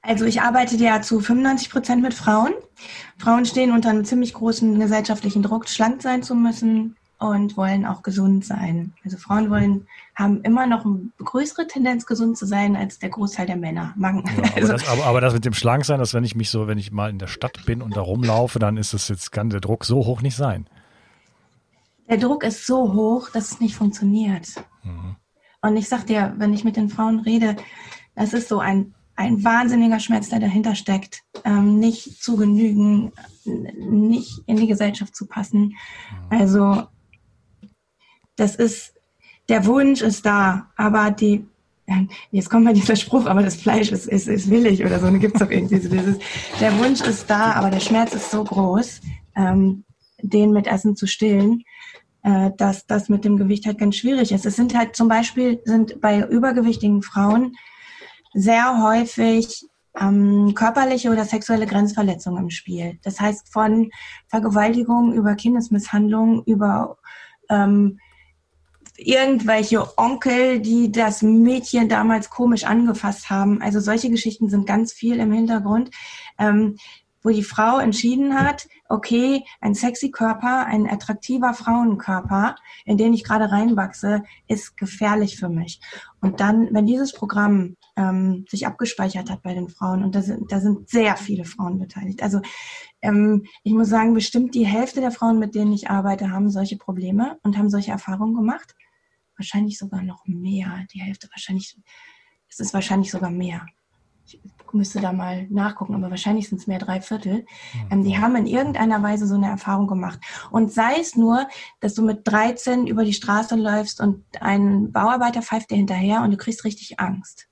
Also 0.00 0.24
ich 0.24 0.40
arbeite 0.40 0.76
ja 0.76 1.02
zu 1.02 1.20
95 1.20 1.70
Prozent 1.70 2.02
mit 2.02 2.14
Frauen. 2.14 2.54
Frauen 3.18 3.44
stehen 3.44 3.72
unter 3.72 3.90
einem 3.90 4.04
ziemlich 4.04 4.32
großen 4.32 4.78
gesellschaftlichen 4.78 5.42
Druck, 5.42 5.68
schlank 5.68 6.02
sein 6.02 6.22
zu 6.22 6.34
müssen 6.34 6.96
und 7.22 7.56
wollen 7.56 7.86
auch 7.86 8.02
gesund 8.02 8.44
sein. 8.44 8.92
Also 9.04 9.16
Frauen 9.16 9.50
wollen, 9.50 9.86
haben 10.14 10.42
immer 10.42 10.66
noch 10.66 10.84
eine 10.84 11.10
größere 11.18 11.66
Tendenz, 11.66 12.06
gesund 12.06 12.36
zu 12.36 12.46
sein, 12.46 12.76
als 12.76 12.98
der 12.98 13.10
Großteil 13.10 13.46
der 13.46 13.56
Männer. 13.56 13.94
Ja, 13.98 14.08
aber, 14.08 14.56
also, 14.56 14.72
das, 14.72 14.88
aber, 14.88 15.04
aber 15.04 15.20
das 15.20 15.34
mit 15.34 15.44
dem 15.44 15.54
Schlanksein, 15.54 15.98
dass 15.98 16.14
wenn 16.14 16.24
ich 16.24 16.34
mich 16.34 16.50
so, 16.50 16.66
wenn 16.66 16.78
ich 16.78 16.92
mal 16.92 17.10
in 17.10 17.18
der 17.18 17.28
Stadt 17.28 17.64
bin 17.66 17.82
und 17.82 17.96
da 17.96 18.00
rumlaufe, 18.00 18.58
dann 18.58 18.76
ist 18.76 18.94
das 18.94 19.08
jetzt, 19.08 19.32
kann 19.32 19.50
der 19.50 19.60
Druck 19.60 19.84
so 19.84 20.06
hoch 20.06 20.22
nicht 20.22 20.36
sein. 20.36 20.66
der 22.08 22.18
Druck 22.18 22.44
ist 22.44 22.66
so 22.66 22.92
hoch, 22.92 23.30
dass 23.30 23.52
es 23.52 23.60
nicht 23.60 23.74
funktioniert. 23.74 24.48
Und 25.62 25.76
ich 25.76 25.88
sag 25.88 26.06
dir, 26.06 26.34
wenn 26.38 26.52
ich 26.52 26.64
mit 26.64 26.76
den 26.76 26.88
Frauen 26.88 27.20
rede, 27.20 27.56
das 28.16 28.32
ist 28.32 28.48
so 28.48 28.58
ein, 28.58 28.94
ein 29.14 29.44
wahnsinniger 29.44 30.00
Schmerz, 30.00 30.28
der 30.28 30.40
dahinter 30.40 30.74
steckt. 30.74 31.22
Ähm, 31.44 31.78
nicht 31.78 32.22
zu 32.22 32.36
genügen, 32.36 33.12
nicht 33.44 34.40
in 34.46 34.56
die 34.56 34.66
Gesellschaft 34.66 35.14
zu 35.14 35.26
passen. 35.26 35.76
Also, 36.30 36.82
das 38.36 38.56
ist, 38.56 38.94
der 39.48 39.66
Wunsch 39.66 40.02
ist 40.02 40.24
da, 40.24 40.70
aber 40.76 41.10
die, 41.10 41.46
jetzt 42.30 42.48
kommt 42.50 42.64
mal 42.64 42.74
dieser 42.74 42.96
Spruch, 42.96 43.26
aber 43.26 43.42
das 43.42 43.56
Fleisch 43.56 43.92
ist, 43.92 44.06
ist, 44.06 44.28
ist 44.28 44.50
willig 44.50 44.84
oder 44.84 44.98
so, 44.98 45.06
und 45.06 45.20
gibt's 45.20 45.40
doch 45.40 45.50
irgendwie 45.50 45.78
so 45.78 45.88
dieses, 45.88 46.18
der 46.60 46.78
Wunsch 46.78 47.00
ist 47.00 47.28
da, 47.28 47.52
aber 47.52 47.70
der 47.70 47.80
Schmerz 47.80 48.14
ist 48.14 48.30
so 48.30 48.44
groß, 48.44 49.00
ähm, 49.36 49.84
den 50.22 50.52
mit 50.52 50.66
Essen 50.66 50.96
zu 50.96 51.06
stillen, 51.06 51.64
äh, 52.22 52.50
dass 52.56 52.86
das 52.86 53.08
mit 53.08 53.24
dem 53.24 53.36
Gewicht 53.36 53.66
halt 53.66 53.78
ganz 53.78 53.96
schwierig 53.96 54.32
ist. 54.32 54.46
Es 54.46 54.56
sind 54.56 54.76
halt 54.76 54.94
zum 54.96 55.08
Beispiel, 55.08 55.60
sind 55.64 56.00
bei 56.00 56.20
übergewichtigen 56.20 57.02
Frauen 57.02 57.54
sehr 58.32 58.82
häufig 58.82 59.66
ähm, 60.00 60.54
körperliche 60.54 61.10
oder 61.10 61.24
sexuelle 61.24 61.66
Grenzverletzungen 61.66 62.44
im 62.44 62.50
Spiel. 62.50 62.98
Das 63.02 63.20
heißt 63.20 63.52
von 63.52 63.90
Vergewaltigung 64.28 65.12
über 65.12 65.34
Kindesmisshandlung, 65.34 66.44
über 66.44 66.96
ähm, 67.50 67.98
irgendwelche 68.96 69.98
Onkel, 69.98 70.60
die 70.60 70.92
das 70.92 71.22
Mädchen 71.22 71.88
damals 71.88 72.30
komisch 72.30 72.64
angefasst 72.64 73.30
haben. 73.30 73.62
Also 73.62 73.80
solche 73.80 74.10
Geschichten 74.10 74.48
sind 74.48 74.66
ganz 74.66 74.92
viel 74.92 75.18
im 75.18 75.32
Hintergrund, 75.32 75.90
ähm, 76.38 76.76
wo 77.22 77.30
die 77.30 77.44
Frau 77.44 77.78
entschieden 77.78 78.38
hat, 78.38 78.66
okay, 78.88 79.44
ein 79.60 79.74
sexy 79.74 80.10
Körper, 80.10 80.66
ein 80.66 80.88
attraktiver 80.88 81.54
Frauenkörper, 81.54 82.56
in 82.84 82.98
den 82.98 83.14
ich 83.14 83.24
gerade 83.24 83.50
reinwachse, 83.50 84.24
ist 84.48 84.76
gefährlich 84.76 85.38
für 85.38 85.48
mich. 85.48 85.80
Und 86.20 86.40
dann, 86.40 86.68
wenn 86.72 86.86
dieses 86.86 87.12
Programm 87.12 87.76
ähm, 87.96 88.44
sich 88.48 88.66
abgespeichert 88.66 89.30
hat 89.30 89.42
bei 89.42 89.54
den 89.54 89.68
Frauen, 89.68 90.04
und 90.04 90.14
da 90.14 90.22
sind, 90.22 90.50
da 90.50 90.60
sind 90.60 90.90
sehr 90.90 91.16
viele 91.16 91.44
Frauen 91.44 91.78
beteiligt. 91.78 92.22
Also 92.22 92.40
ähm, 93.00 93.44
ich 93.62 93.72
muss 93.72 93.88
sagen, 93.88 94.14
bestimmt 94.14 94.54
die 94.54 94.66
Hälfte 94.66 95.00
der 95.00 95.10
Frauen, 95.10 95.38
mit 95.38 95.54
denen 95.54 95.72
ich 95.72 95.90
arbeite, 95.90 96.30
haben 96.30 96.50
solche 96.50 96.76
Probleme 96.76 97.38
und 97.42 97.56
haben 97.56 97.70
solche 97.70 97.92
Erfahrungen 97.92 98.34
gemacht. 98.34 98.74
Wahrscheinlich 99.42 99.76
sogar 99.76 100.02
noch 100.02 100.22
mehr. 100.24 100.86
Die 100.94 101.00
Hälfte 101.00 101.28
wahrscheinlich, 101.32 101.76
es 102.48 102.60
ist 102.60 102.72
wahrscheinlich 102.72 103.10
sogar 103.10 103.28
mehr. 103.28 103.66
Ich 104.24 104.40
müsste 104.70 105.00
da 105.00 105.12
mal 105.12 105.48
nachgucken, 105.50 105.96
aber 105.96 106.10
wahrscheinlich 106.10 106.48
sind 106.48 106.58
es 106.58 106.68
mehr 106.68 106.78
drei 106.78 107.00
Viertel. 107.00 107.44
Ähm, 107.90 108.04
die 108.04 108.18
haben 108.18 108.36
in 108.36 108.46
irgendeiner 108.46 109.02
Weise 109.02 109.26
so 109.26 109.34
eine 109.34 109.48
Erfahrung 109.48 109.88
gemacht. 109.88 110.20
Und 110.52 110.72
sei 110.72 110.94
es 111.00 111.16
nur, 111.16 111.48
dass 111.80 111.94
du 111.94 112.02
mit 112.02 112.20
13 112.22 112.86
über 112.86 113.04
die 113.04 113.14
Straße 113.14 113.56
läufst 113.56 114.00
und 114.00 114.24
ein 114.40 114.92
Bauarbeiter 114.92 115.42
pfeift 115.42 115.72
dir 115.72 115.76
hinterher 115.76 116.22
und 116.22 116.30
du 116.30 116.36
kriegst 116.36 116.64
richtig 116.64 117.00
Angst, 117.00 117.48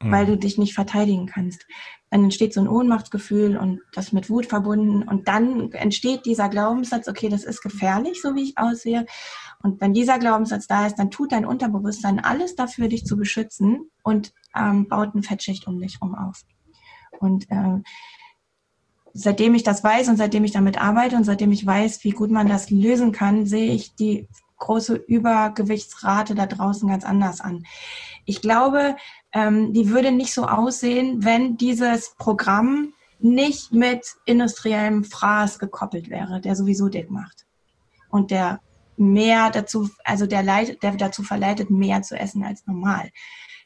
weil 0.00 0.24
du 0.24 0.38
dich 0.38 0.56
nicht 0.56 0.72
verteidigen 0.72 1.26
kannst. 1.26 1.66
Dann 2.10 2.24
entsteht 2.24 2.54
so 2.54 2.60
ein 2.60 2.68
Ohnmachtsgefühl 2.68 3.58
und 3.58 3.80
das 3.92 4.12
mit 4.12 4.30
Wut 4.30 4.46
verbunden. 4.46 5.02
Und 5.02 5.28
dann 5.28 5.72
entsteht 5.72 6.24
dieser 6.24 6.48
Glaubenssatz, 6.48 7.06
okay, 7.06 7.28
das 7.28 7.44
ist 7.44 7.60
gefährlich, 7.60 8.22
so 8.22 8.34
wie 8.34 8.44
ich 8.44 8.58
aussehe. 8.58 9.04
Und 9.62 9.80
wenn 9.80 9.92
dieser 9.92 10.18
Glaubenssatz 10.18 10.66
da 10.66 10.86
ist, 10.86 10.96
dann 10.96 11.10
tut 11.10 11.32
dein 11.32 11.44
Unterbewusstsein 11.44 12.20
alles 12.20 12.54
dafür, 12.54 12.88
dich 12.88 13.04
zu 13.04 13.16
beschützen 13.16 13.90
und 14.02 14.32
ähm, 14.56 14.88
baut 14.88 15.14
eine 15.14 15.22
Fettschicht 15.22 15.66
um 15.66 15.80
dich 15.80 16.00
rum 16.00 16.14
auf. 16.14 16.42
Und 17.18 17.46
ähm, 17.50 17.82
seitdem 19.12 19.54
ich 19.54 19.64
das 19.64 19.82
weiß 19.82 20.08
und 20.08 20.16
seitdem 20.16 20.44
ich 20.44 20.52
damit 20.52 20.80
arbeite 20.80 21.16
und 21.16 21.24
seitdem 21.24 21.50
ich 21.50 21.66
weiß, 21.66 22.04
wie 22.04 22.10
gut 22.10 22.30
man 22.30 22.48
das 22.48 22.70
lösen 22.70 23.10
kann, 23.12 23.46
sehe 23.46 23.72
ich 23.72 23.94
die 23.96 24.28
große 24.58 24.94
Übergewichtsrate 24.94 26.34
da 26.34 26.46
draußen 26.46 26.88
ganz 26.88 27.04
anders 27.04 27.40
an. 27.40 27.64
Ich 28.24 28.40
glaube, 28.40 28.96
ähm, 29.32 29.72
die 29.72 29.90
würde 29.90 30.12
nicht 30.12 30.34
so 30.34 30.46
aussehen, 30.46 31.24
wenn 31.24 31.56
dieses 31.56 32.14
Programm 32.16 32.92
nicht 33.20 33.72
mit 33.72 34.06
industriellem 34.24 35.04
Fraß 35.04 35.58
gekoppelt 35.58 36.10
wäre, 36.10 36.40
der 36.40 36.54
sowieso 36.54 36.88
dick 36.88 37.10
macht. 37.10 37.46
Und 38.08 38.30
der 38.30 38.60
mehr 38.98 39.50
dazu, 39.50 39.88
also 40.04 40.26
der, 40.26 40.42
leit, 40.42 40.82
der 40.82 40.96
dazu 40.96 41.22
verleitet, 41.22 41.70
mehr 41.70 42.02
zu 42.02 42.18
essen 42.18 42.44
als 42.44 42.66
normal. 42.66 43.10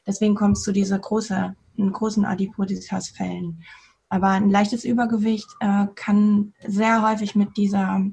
Deswegen 0.05 0.35
kommt 0.35 0.57
es 0.57 0.63
zu 0.63 0.71
dieser 0.71 0.99
große, 0.99 1.55
großen 1.77 2.25
Adipositas-Fällen. 2.25 3.63
Aber 4.09 4.29
ein 4.29 4.49
leichtes 4.49 4.83
Übergewicht 4.83 5.47
äh, 5.59 5.87
kann 5.95 6.53
sehr 6.65 7.01
häufig 7.01 7.35
mit 7.35 7.57
dieser, 7.57 8.05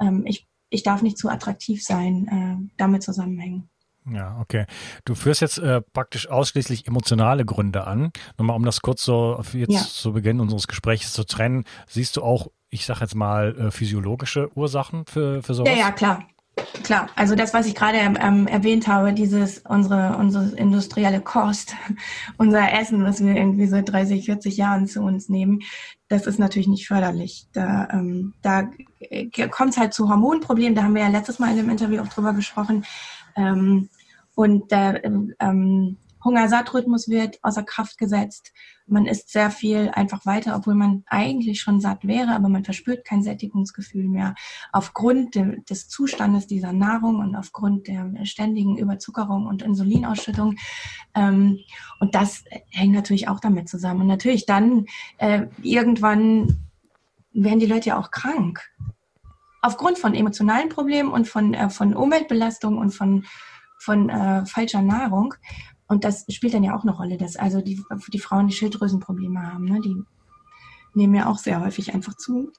ähm, 0.00 0.22
ich, 0.26 0.46
ich 0.70 0.82
darf 0.82 1.02
nicht 1.02 1.18
zu 1.18 1.28
attraktiv 1.28 1.84
sein, 1.84 2.28
äh, 2.28 2.72
damit 2.78 3.02
zusammenhängen. 3.02 3.68
Ja, 4.10 4.38
okay. 4.40 4.66
Du 5.04 5.14
führst 5.14 5.42
jetzt 5.42 5.58
äh, 5.58 5.80
praktisch 5.80 6.28
ausschließlich 6.28 6.88
emotionale 6.88 7.44
Gründe 7.44 7.86
an. 7.86 8.10
Nochmal, 8.38 8.56
um 8.56 8.64
das 8.64 8.80
kurz 8.80 9.04
so 9.04 9.40
jetzt 9.52 9.70
Ja. 9.70 9.80
zu 9.80 10.12
Beginn 10.12 10.40
unseres 10.40 10.66
Gesprächs 10.66 11.12
zu 11.12 11.24
trennen, 11.24 11.64
siehst 11.86 12.16
du 12.16 12.22
auch, 12.22 12.48
ich 12.72 12.86
sag 12.86 13.00
jetzt 13.02 13.14
mal, 13.14 13.54
äh, 13.56 13.70
physiologische 13.70 14.50
Ursachen 14.56 15.04
für, 15.06 15.42
für 15.42 15.54
sowas? 15.54 15.70
Ja, 15.70 15.78
ja, 15.78 15.92
klar. 15.92 16.26
Klar, 16.82 17.08
also 17.16 17.34
das, 17.34 17.54
was 17.54 17.66
ich 17.66 17.74
gerade 17.74 17.98
ähm, 17.98 18.46
erwähnt 18.46 18.86
habe, 18.86 19.12
dieses 19.12 19.58
unsere 19.58 20.16
unsere 20.18 20.54
industrielle 20.56 21.20
Kost, 21.20 21.74
unser 22.38 22.72
Essen, 22.72 23.04
was 23.04 23.22
wir 23.22 23.34
irgendwie 23.34 23.66
seit 23.66 23.90
30, 23.90 24.24
40 24.24 24.56
Jahren 24.56 24.86
zu 24.86 25.00
uns 25.00 25.28
nehmen, 25.28 25.60
das 26.08 26.26
ist 26.26 26.38
natürlich 26.38 26.68
nicht 26.68 26.88
förderlich. 26.88 27.46
Da, 27.52 27.88
ähm, 27.92 28.34
da 28.42 28.68
kommt 29.50 29.70
es 29.70 29.78
halt 29.78 29.94
zu 29.94 30.08
Hormonproblemen. 30.08 30.74
Da 30.74 30.82
haben 30.82 30.94
wir 30.94 31.02
ja 31.02 31.08
letztes 31.08 31.38
Mal 31.38 31.52
in 31.52 31.58
dem 31.58 31.70
Interview 31.70 32.02
auch 32.02 32.08
drüber 32.08 32.32
gesprochen. 32.32 32.84
Ähm, 33.36 33.88
und 34.34 34.70
der 34.70 35.04
ähm, 35.04 35.96
Hungersattrhythmus 36.24 37.08
wird 37.08 37.38
außer 37.42 37.62
Kraft 37.62 37.98
gesetzt. 37.98 38.52
Man 38.86 39.06
isst 39.06 39.30
sehr 39.30 39.50
viel 39.50 39.90
einfach 39.94 40.26
weiter, 40.26 40.56
obwohl 40.56 40.74
man 40.74 41.04
eigentlich 41.06 41.60
schon 41.60 41.80
satt 41.80 42.06
wäre, 42.06 42.34
aber 42.34 42.48
man 42.48 42.64
verspürt 42.64 43.04
kein 43.04 43.22
Sättigungsgefühl 43.22 44.08
mehr 44.08 44.34
aufgrund 44.72 45.34
de, 45.34 45.62
des 45.62 45.88
Zustandes 45.88 46.46
dieser 46.46 46.72
Nahrung 46.72 47.20
und 47.20 47.36
aufgrund 47.36 47.86
der 47.86 48.10
ständigen 48.24 48.76
Überzuckerung 48.76 49.46
und 49.46 49.62
Insulinausschüttung. 49.62 50.56
Ähm, 51.14 51.58
und 52.00 52.14
das 52.14 52.44
hängt 52.70 52.94
natürlich 52.94 53.28
auch 53.28 53.40
damit 53.40 53.68
zusammen. 53.68 54.02
Und 54.02 54.06
natürlich 54.08 54.46
dann 54.46 54.86
äh, 55.18 55.46
irgendwann 55.62 56.68
werden 57.32 57.60
die 57.60 57.66
Leute 57.66 57.90
ja 57.90 57.98
auch 57.98 58.10
krank. 58.10 58.60
Aufgrund 59.62 59.98
von 59.98 60.14
emotionalen 60.14 60.68
Problemen 60.68 61.10
und 61.10 61.28
von, 61.28 61.54
äh, 61.54 61.70
von 61.70 61.94
Umweltbelastung 61.94 62.78
und 62.78 62.90
von, 62.90 63.24
von 63.78 64.08
äh, 64.08 64.44
falscher 64.44 64.82
Nahrung. 64.82 65.34
Und 65.92 66.04
das 66.04 66.24
spielt 66.30 66.54
dann 66.54 66.62
ja 66.64 66.74
auch 66.74 66.84
eine 66.84 66.96
Rolle, 66.96 67.18
dass 67.18 67.36
also 67.36 67.60
die, 67.60 67.78
die 68.12 68.18
Frauen, 68.18 68.46
die 68.48 68.54
Schilddrüsenprobleme 68.54 69.52
haben, 69.52 69.66
ne, 69.66 69.78
die 69.84 69.94
nehmen 70.94 71.14
ja 71.14 71.26
auch 71.26 71.36
sehr 71.36 71.60
häufig 71.60 71.92
einfach 71.92 72.14
zu, 72.16 72.50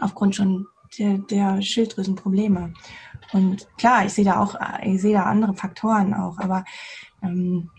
aufgrund 0.00 0.34
schon 0.34 0.66
der, 0.98 1.18
der 1.18 1.62
Schilddrüsenprobleme. 1.62 2.74
Und 3.32 3.68
klar, 3.78 4.04
ich 4.04 4.12
sehe 4.14 4.24
da 4.24 4.40
auch, 4.40 4.56
ich 4.82 5.00
sehe 5.00 5.14
da 5.14 5.22
andere 5.22 5.54
Faktoren 5.54 6.12
auch, 6.12 6.38
aber 6.38 6.64
ähm, 7.22 7.70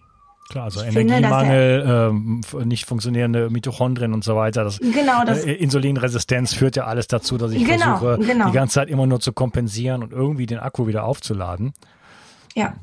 Klar, 0.49 0.65
also 0.65 0.81
Ich 0.81 0.91
finde, 0.93 1.15
Energiemangel, 1.15 1.83
ähm, 1.85 2.41
f- 2.45 2.65
nicht 2.65 2.85
funktionierende 2.85 3.49
Mitochondrien 3.49 4.13
und 4.13 4.23
so 4.23 4.35
weiter. 4.37 4.63
Das, 4.63 4.79
genau 4.79 5.25
das. 5.25 5.43
äh, 5.45 5.53
Insulinresistenz 5.53 6.53
führt 6.53 6.75
ja 6.77 6.85
alles 6.85 7.07
dazu, 7.07 7.37
dass 7.37 7.51
ich 7.51 7.65
Genau, 7.65 7.97
versuche, 7.97 8.25
genau. 8.25 8.47
die 8.47 8.51
ganze 8.53 8.75
Zeit 8.75 8.89
immer 8.89 9.05
nur 9.07 9.19
zu 9.19 9.33
kompensieren 9.33 10.01
und 10.03 10.11
irgendwie 10.13 10.45
den 10.45 10.59
Akku 10.59 10.87
wieder 10.87 11.03
aufzuladen. 11.05 11.73
Ja. 12.55 12.75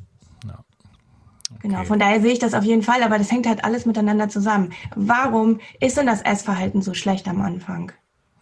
Genau, 1.62 1.78
Okay. 1.78 1.86
von 1.86 1.98
daher 1.98 2.20
sehe 2.20 2.32
ich 2.32 2.38
das 2.38 2.54
auf 2.54 2.64
jeden 2.64 2.82
Fall, 2.82 3.02
aber 3.02 3.18
das 3.18 3.30
hängt 3.30 3.46
halt 3.46 3.64
alles 3.64 3.86
miteinander 3.86 4.28
zusammen. 4.28 4.72
Warum 4.96 5.60
ist 5.80 5.96
denn 5.96 6.06
das 6.06 6.22
Essverhalten 6.22 6.82
so 6.82 6.94
schlecht 6.94 7.28
am 7.28 7.40
Anfang? 7.42 7.92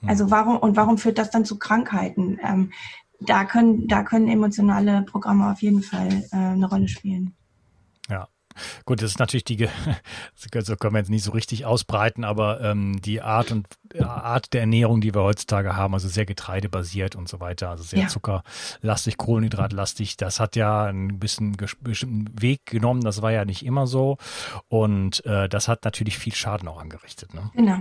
Hm. 0.01 0.09
Also 0.09 0.31
warum 0.31 0.57
und 0.59 0.77
warum 0.77 0.99
führt 0.99 1.19
das 1.19 1.31
dann 1.31 1.45
zu 1.45 1.59
Krankheiten? 1.59 2.39
Ähm, 2.43 2.73
da 3.21 3.45
können 3.45 3.89
da 3.89 4.05
können 4.05 4.29
emotionale 4.29 5.03
Programme 5.03 5.51
auf 5.51 5.61
jeden 5.63 5.83
Fall 5.83 6.25
äh, 6.31 6.37
eine 6.37 6.69
Rolle 6.69 6.89
spielen. 6.89 7.35
Gut, 8.85 9.03
das 9.03 9.11
ist 9.11 9.19
natürlich 9.19 9.45
die, 9.45 9.69
so 10.35 10.77
können 10.77 10.95
wir 10.95 10.99
jetzt 10.99 11.11
nicht 11.11 11.25
so 11.25 11.33
richtig 11.33 11.67
ausbreiten, 11.67 12.25
aber 12.25 12.61
ähm, 12.61 13.01
die 13.01 13.21
Art 13.21 13.51
und 13.51 13.67
äh, 13.95 14.03
Art 14.03 14.53
der 14.53 14.63
Ernährung, 14.63 15.01
die 15.01 15.15
wir 15.15 15.23
heutzutage 15.23 15.77
haben, 15.77 15.95
also 15.95 16.09
sehr 16.09 16.27
getreidebasiert 16.27 17.17
und 17.17 17.29
so 17.29 17.41
weiter, 17.41 17.71
also 17.71 17.83
sehr 17.83 18.01
ja. 18.01 18.09
zuckerlastig, 18.09 19.17
Kohlenhydratlastig, 19.17 20.17
das 20.17 20.41
hat 20.41 20.57
ja 20.57 20.85
einen 20.85 21.19
bisschen 21.19 21.57
bestimmten 21.81 22.41
Weg 22.41 22.67
genommen. 22.67 23.03
Das 23.03 23.23
war 23.23 23.33
ja 23.33 23.45
nicht 23.45 23.65
immer 23.65 23.87
so 23.87 24.19
und 24.69 25.25
äh, 25.27 25.49
das 25.49 25.69
hat 25.69 25.85
natürlich 25.85 26.19
viel 26.19 26.35
Schaden 26.35 26.69
auch 26.69 26.81
angerichtet. 26.81 27.35
Ne? 27.35 27.51
Genau. 27.55 27.79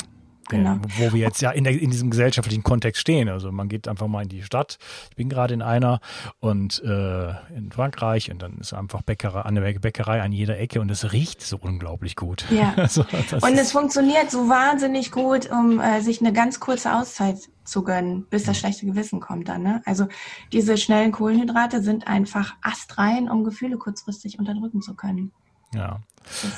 Genau. 0.50 0.78
wo 0.98 1.14
wir 1.14 1.20
jetzt 1.20 1.42
ja 1.42 1.52
in, 1.52 1.64
der, 1.64 1.80
in 1.80 1.92
diesem 1.92 2.10
gesellschaftlichen 2.10 2.64
Kontext 2.64 3.02
stehen. 3.02 3.30
Also 3.30 3.52
man 3.52 3.68
geht 3.68 3.88
einfach 3.88 4.08
mal 4.08 4.24
in 4.24 4.30
die 4.30 4.44
Stadt. 4.44 4.78
Ich 5.10 5.16
bin 5.16 5.30
gerade 5.30 5.54
in 5.54 5.62
einer 5.62 6.00
und 6.40 6.82
äh, 6.84 7.30
in 7.56 7.72
Frankreich 7.72 8.32
und 8.32 8.42
dann 8.42 8.58
ist 8.60 8.74
einfach 8.74 9.02
Bäckerei, 9.02 9.42
eine 9.42 9.62
Bäckerei 9.62 10.22
an 10.22 10.32
jeder 10.32 10.58
Ecke 10.60 10.80
und 10.80 10.90
es 10.90 11.12
riecht 11.12 11.42
so 11.42 11.58
unglaublich 11.58 12.16
gut. 12.16 12.46
Ja. 12.50 12.74
also, 12.78 13.06
und 13.42 13.58
es 13.58 13.72
funktioniert 13.72 14.32
so 14.32 14.50
wahnsinnig 14.50 15.12
gut, 15.12 15.50
um 15.52 15.80
äh, 15.80 16.02
sich 16.02 16.22
eine 16.22 16.32
ganz 16.32 16.60
kurze 16.60 16.94
Auszeit 16.94 17.38
zu 17.68 17.84
gönnen, 17.84 18.26
bis 18.30 18.44
das 18.44 18.58
schlechte 18.58 18.86
Gewissen 18.86 19.20
kommt 19.20 19.50
dann. 19.50 19.64
Ne? 19.64 19.82
Also 19.86 20.08
diese 20.54 20.78
schnellen 20.78 21.12
Kohlenhydrate 21.12 21.84
sind 21.84 22.08
einfach 22.08 22.56
astrein, 22.62 23.30
um 23.30 23.44
Gefühle 23.44 23.78
kurzfristig 23.78 24.40
unterdrücken 24.40 24.82
zu 24.82 24.96
können. 24.96 25.34
Ja. 25.74 26.00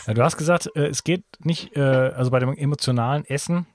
ja 0.06 0.13
du 0.13 0.23
hast 0.23 0.38
gesagt, 0.38 0.69
äh, 0.75 0.88
es 0.88 1.04
geht 1.04 1.23
nicht, 1.39 1.75
äh, 1.75 1.82
also 1.82 2.32
bei 2.32 2.39
dem 2.39 2.56
emotionalen 2.56 3.25
Essen, 3.25 3.65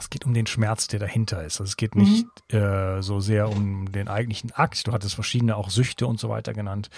es 0.00 0.10
geht 0.10 0.26
um 0.26 0.34
den 0.34 0.46
Schmerz, 0.46 0.88
der 0.88 0.98
dahinter 0.98 1.44
ist. 1.44 1.60
Also 1.60 1.70
es 1.70 1.76
geht 1.76 1.94
nicht 1.94 2.26
mhm. 2.52 2.58
äh, 2.58 3.02
so 3.02 3.20
sehr 3.20 3.48
um 3.48 3.90
den 3.92 4.08
eigentlichen 4.08 4.52
Akt. 4.52 4.86
Du 4.86 4.92
hattest 4.92 5.14
verschiedene 5.14 5.56
auch 5.56 5.70
Süchte 5.70 6.06
und 6.06 6.18
so 6.18 6.28
weiter 6.28 6.52
genannt, 6.52 6.90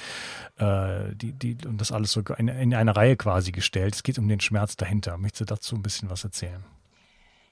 äh, 0.56 1.14
die, 1.14 1.32
die, 1.32 1.56
und 1.66 1.80
das 1.80 1.92
alles 1.92 2.12
so 2.12 2.20
in, 2.38 2.48
in 2.48 2.74
eine 2.74 2.96
Reihe 2.96 3.16
quasi 3.16 3.52
gestellt. 3.52 3.94
Es 3.94 4.02
geht 4.02 4.18
um 4.18 4.28
den 4.28 4.40
Schmerz 4.40 4.76
dahinter. 4.76 5.18
Möchtest 5.18 5.42
du 5.42 5.44
dazu 5.46 5.76
ein 5.76 5.82
bisschen 5.82 6.10
was 6.10 6.24
erzählen? 6.24 6.64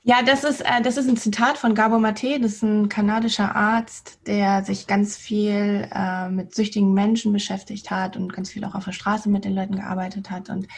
Ja, 0.02 0.22
das 0.22 0.44
ist, 0.44 0.62
äh, 0.62 0.80
das 0.82 0.96
ist 0.96 1.08
ein 1.08 1.18
Zitat 1.18 1.58
von 1.58 1.74
Gabor 1.74 1.98
Mate, 1.98 2.40
das 2.40 2.54
ist 2.54 2.62
ein 2.62 2.88
kanadischer 2.88 3.54
Arzt, 3.54 4.26
der 4.26 4.64
sich 4.64 4.86
ganz 4.86 5.18
viel 5.18 5.86
äh, 5.92 6.30
mit 6.30 6.54
süchtigen 6.54 6.94
Menschen 6.94 7.34
beschäftigt 7.34 7.90
hat 7.90 8.16
und 8.16 8.32
ganz 8.32 8.50
viel 8.50 8.64
auch 8.64 8.74
auf 8.74 8.86
der 8.86 8.92
Straße 8.92 9.28
mit 9.28 9.44
den 9.44 9.54
Leuten 9.54 9.76
gearbeitet 9.76 10.30
hat. 10.30 10.48
Und 10.48 10.68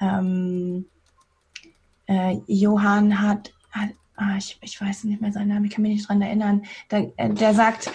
ähm, 0.00 0.86
äh, 2.06 2.36
Johann 2.46 3.20
hat, 3.20 3.52
hat 3.72 3.90
ah, 4.16 4.36
ich, 4.36 4.58
ich 4.60 4.80
weiß 4.80 5.04
nicht 5.04 5.20
mehr 5.20 5.32
seinen 5.32 5.48
Namen, 5.48 5.64
ich 5.64 5.72
kann 5.72 5.82
mich 5.82 5.92
nicht 5.92 6.08
dran 6.08 6.22
erinnern, 6.22 6.62
der, 6.90 7.12
äh, 7.16 7.30
der 7.30 7.54
sagt, 7.54 7.92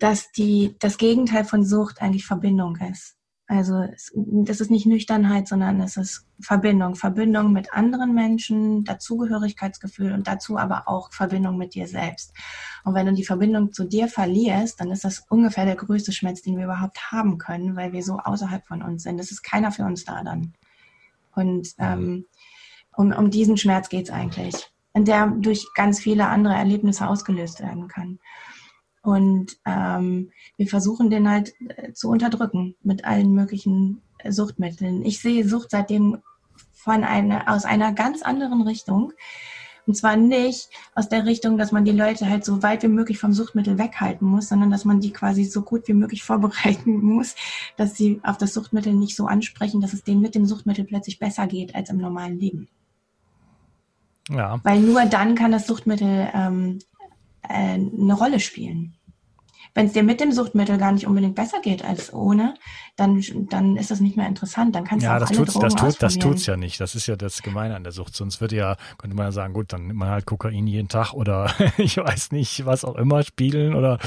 dass 0.00 0.32
die, 0.32 0.76
das 0.80 0.98
Gegenteil 0.98 1.44
von 1.44 1.64
Sucht 1.64 2.02
eigentlich 2.02 2.26
Verbindung 2.26 2.76
ist. 2.76 3.16
Also 3.46 3.82
es, 3.82 4.10
das 4.14 4.60
ist 4.60 4.70
nicht 4.70 4.86
Nüchternheit, 4.86 5.48
sondern 5.48 5.80
es 5.80 5.98
ist 5.98 6.26
Verbindung. 6.40 6.94
Verbindung 6.94 7.52
mit 7.52 7.74
anderen 7.74 8.14
Menschen, 8.14 8.84
Dazugehörigkeitsgefühl 8.84 10.12
und 10.12 10.26
dazu 10.26 10.56
aber 10.56 10.88
auch 10.88 11.12
Verbindung 11.12 11.58
mit 11.58 11.74
dir 11.74 11.86
selbst. 11.86 12.32
Und 12.84 12.94
wenn 12.94 13.06
du 13.06 13.12
die 13.12 13.24
Verbindung 13.24 13.72
zu 13.72 13.84
dir 13.84 14.08
verlierst, 14.08 14.80
dann 14.80 14.90
ist 14.90 15.04
das 15.04 15.24
ungefähr 15.28 15.66
der 15.66 15.76
größte 15.76 16.12
Schmerz, 16.12 16.40
den 16.40 16.56
wir 16.56 16.64
überhaupt 16.64 17.12
haben 17.12 17.36
können, 17.36 17.76
weil 17.76 17.92
wir 17.92 18.02
so 18.02 18.18
außerhalb 18.18 18.66
von 18.66 18.82
uns 18.82 19.02
sind. 19.02 19.20
Es 19.20 19.30
ist 19.30 19.42
keiner 19.42 19.72
für 19.72 19.84
uns 19.84 20.04
da 20.04 20.24
dann. 20.24 20.54
Und 21.34 21.68
ähm, 21.78 22.24
um, 22.96 23.12
um 23.12 23.30
diesen 23.30 23.58
Schmerz 23.58 23.90
geht's 23.90 24.10
eigentlich 24.10 24.73
der 24.94 25.26
durch 25.26 25.66
ganz 25.74 25.98
viele 25.98 26.28
andere 26.28 26.54
Erlebnisse 26.54 27.08
ausgelöst 27.08 27.60
werden 27.60 27.88
kann. 27.88 28.20
Und 29.02 29.58
ähm, 29.66 30.30
wir 30.56 30.66
versuchen 30.66 31.10
den 31.10 31.28
halt 31.28 31.52
äh, 31.76 31.92
zu 31.92 32.08
unterdrücken 32.08 32.74
mit 32.82 33.04
allen 33.04 33.34
möglichen 33.34 34.00
Suchtmitteln. 34.26 35.04
Ich 35.04 35.20
sehe 35.20 35.46
Sucht 35.46 35.70
seitdem 35.72 36.22
von 36.72 37.04
einer, 37.04 37.52
aus 37.52 37.64
einer 37.64 37.92
ganz 37.92 38.22
anderen 38.22 38.62
Richtung. 38.62 39.12
Und 39.86 39.94
zwar 39.94 40.16
nicht 40.16 40.70
aus 40.94 41.10
der 41.10 41.26
Richtung, 41.26 41.58
dass 41.58 41.70
man 41.70 41.84
die 41.84 41.92
Leute 41.92 42.28
halt 42.28 42.44
so 42.44 42.62
weit 42.62 42.82
wie 42.82 42.88
möglich 42.88 43.18
vom 43.18 43.34
Suchtmittel 43.34 43.78
weghalten 43.78 44.26
muss, 44.26 44.48
sondern 44.48 44.70
dass 44.70 44.86
man 44.86 45.00
die 45.00 45.12
quasi 45.12 45.44
so 45.44 45.60
gut 45.62 45.86
wie 45.88 45.92
möglich 45.92 46.22
vorbereiten 46.24 47.02
muss, 47.02 47.34
dass 47.76 47.96
sie 47.96 48.20
auf 48.22 48.38
das 48.38 48.54
Suchtmittel 48.54 48.94
nicht 48.94 49.16
so 49.16 49.26
ansprechen, 49.26 49.80
dass 49.80 49.92
es 49.92 50.04
denen 50.04 50.22
mit 50.22 50.34
dem 50.34 50.46
Suchtmittel 50.46 50.84
plötzlich 50.84 51.18
besser 51.18 51.46
geht 51.46 51.74
als 51.74 51.90
im 51.90 51.98
normalen 51.98 52.38
Leben. 52.38 52.68
Ja. 54.30 54.58
Weil 54.62 54.80
nur 54.80 55.04
dann 55.06 55.34
kann 55.34 55.52
das 55.52 55.66
Suchtmittel 55.66 56.28
ähm, 56.34 56.78
äh, 57.42 57.74
eine 57.74 58.14
Rolle 58.14 58.40
spielen. 58.40 58.96
Wenn 59.76 59.86
es 59.86 59.92
dir 59.92 60.04
mit 60.04 60.20
dem 60.20 60.30
Suchtmittel 60.30 60.78
gar 60.78 60.92
nicht 60.92 61.06
unbedingt 61.06 61.34
besser 61.34 61.60
geht 61.60 61.84
als 61.84 62.12
ohne, 62.12 62.54
dann, 62.96 63.24
dann 63.50 63.76
ist 63.76 63.90
das 63.90 63.98
nicht 63.98 64.16
mehr 64.16 64.28
interessant. 64.28 64.76
Dann 64.76 64.84
kannst 64.84 65.02
ja, 65.04 65.18
du 65.18 65.24
auch 65.24 65.28
das 65.28 65.30
alle 65.30 65.38
tut's, 65.38 65.52
Drogen 65.54 65.64
das 65.64 65.74
tut, 65.74 66.02
das 66.02 66.14
tut's 66.14 66.46
ja 66.46 66.56
nicht. 66.56 66.80
Das 66.80 66.94
ist 66.94 67.08
ja 67.08 67.16
das 67.16 67.42
Gemeine 67.42 67.74
an 67.74 67.82
der 67.82 67.92
Sucht. 67.92 68.14
Sonst 68.14 68.40
würde 68.40 68.54
ja, 68.54 68.76
könnte 68.98 69.16
man 69.16 69.26
ja 69.26 69.32
sagen, 69.32 69.52
gut, 69.52 69.72
dann 69.72 69.88
nimmt 69.88 69.98
man 69.98 70.10
halt 70.10 70.26
Kokain 70.26 70.68
jeden 70.68 70.88
Tag 70.88 71.12
oder 71.12 71.52
ich 71.76 71.96
weiß 71.96 72.30
nicht, 72.30 72.64
was 72.66 72.84
auch 72.84 72.94
immer, 72.94 73.24
spielen 73.24 73.74
oder 73.74 73.98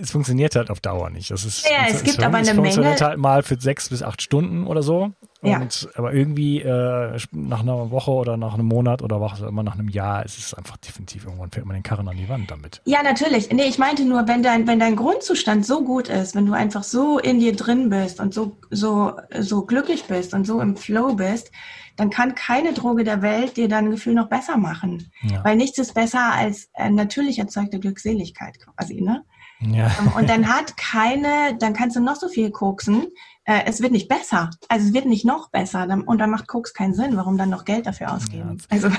es 0.00 0.10
funktioniert 0.10 0.54
halt 0.56 0.70
auf 0.70 0.80
Dauer 0.80 1.10
nicht. 1.10 1.30
Das 1.30 1.44
ist, 1.44 1.64
ja, 1.64 1.86
es, 1.88 1.96
es 1.96 2.04
gibt 2.04 2.22
aber 2.22 2.38
eine 2.38 2.46
Menge. 2.46 2.68
Es 2.68 2.74
funktioniert 2.74 3.00
halt 3.00 3.18
mal 3.18 3.42
für 3.42 3.60
sechs 3.60 3.88
bis 3.88 4.02
acht 4.02 4.22
Stunden 4.22 4.66
oder 4.66 4.82
so. 4.82 5.12
Ja. 5.42 5.60
aber 5.94 6.12
irgendwie 6.12 6.60
äh, 6.60 7.18
nach 7.30 7.60
einer 7.60 7.90
Woche 7.90 8.10
oder 8.10 8.36
nach 8.36 8.54
einem 8.54 8.66
Monat 8.66 9.02
oder 9.02 9.20
was 9.20 9.42
auch 9.42 9.48
immer 9.48 9.62
nach 9.62 9.74
einem 9.74 9.88
Jahr 9.88 10.24
ist 10.24 10.38
es 10.38 10.54
einfach 10.54 10.76
definitiv 10.78 11.24
irgendwann 11.24 11.50
fällt 11.52 11.66
man 11.66 11.74
den 11.74 11.82
Karren 11.82 12.08
an 12.08 12.16
die 12.16 12.28
Wand 12.28 12.50
damit. 12.50 12.80
Ja, 12.84 13.02
natürlich. 13.02 13.50
Nee, 13.52 13.66
ich 13.68 13.78
meinte 13.78 14.04
nur, 14.04 14.26
wenn 14.26 14.42
dein, 14.42 14.66
wenn 14.66 14.80
dein 14.80 14.96
Grundzustand 14.96 15.64
so 15.64 15.84
gut 15.84 16.08
ist, 16.08 16.34
wenn 16.34 16.46
du 16.46 16.52
einfach 16.52 16.82
so 16.82 17.18
in 17.18 17.38
dir 17.38 17.54
drin 17.54 17.90
bist 17.90 18.18
und 18.18 18.34
so, 18.34 18.56
so, 18.70 19.12
so 19.38 19.66
glücklich 19.66 20.04
bist 20.04 20.34
und 20.34 20.46
so 20.46 20.60
im 20.60 20.76
Flow 20.76 21.14
bist, 21.14 21.52
dann 21.96 22.10
kann 22.10 22.34
keine 22.34 22.72
Droge 22.72 23.04
der 23.04 23.22
Welt 23.22 23.56
dir 23.56 23.68
dein 23.68 23.90
Gefühl 23.90 24.14
noch 24.14 24.28
besser 24.28 24.56
machen. 24.56 25.10
Ja. 25.22 25.44
Weil 25.44 25.56
nichts 25.56 25.78
ist 25.78 25.94
besser 25.94 26.32
als 26.32 26.68
äh, 26.74 26.90
natürlich 26.90 27.38
erzeugte 27.38 27.78
Glückseligkeit 27.78 28.58
quasi, 28.58 29.00
ne? 29.00 29.24
Ja. 29.60 29.90
Ähm, 29.98 30.12
und 30.16 30.28
dann 30.28 30.48
hat 30.48 30.76
keine, 30.76 31.56
dann 31.58 31.72
kannst 31.72 31.96
du 31.96 32.00
noch 32.00 32.16
so 32.16 32.28
viel 32.28 32.50
koksen, 32.50 33.06
äh, 33.44 33.62
es 33.66 33.80
wird 33.80 33.92
nicht 33.92 34.08
besser. 34.08 34.50
Also 34.68 34.88
es 34.88 34.94
wird 34.94 35.06
nicht 35.06 35.24
noch 35.24 35.50
besser. 35.50 35.86
Und 36.06 36.18
dann 36.18 36.30
macht 36.30 36.48
Koks 36.48 36.74
keinen 36.74 36.94
Sinn. 36.94 37.16
Warum 37.16 37.38
dann 37.38 37.48
noch 37.48 37.64
Geld 37.64 37.86
dafür 37.86 38.12
ausgeben? 38.12 38.58
Ja, 38.58 38.66
also. 38.70 38.90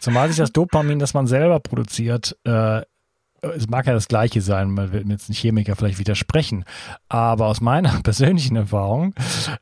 Zumal 0.00 0.28
sich 0.28 0.38
das 0.38 0.52
Dopamin, 0.52 0.98
das 0.98 1.14
man 1.14 1.26
selber 1.26 1.58
produziert, 1.60 2.36
äh, 2.44 2.82
es 3.40 3.68
mag 3.68 3.86
ja 3.86 3.92
das 3.92 4.08
Gleiche 4.08 4.40
sein, 4.40 4.72
man 4.72 4.92
wird 4.92 5.06
jetzt 5.06 5.28
nicht 5.28 5.38
Chemiker 5.38 5.76
vielleicht 5.76 5.98
widersprechen, 5.98 6.64
aber 7.08 7.46
aus 7.46 7.60
meiner 7.60 8.00
persönlichen 8.02 8.56
Erfahrung, 8.56 9.14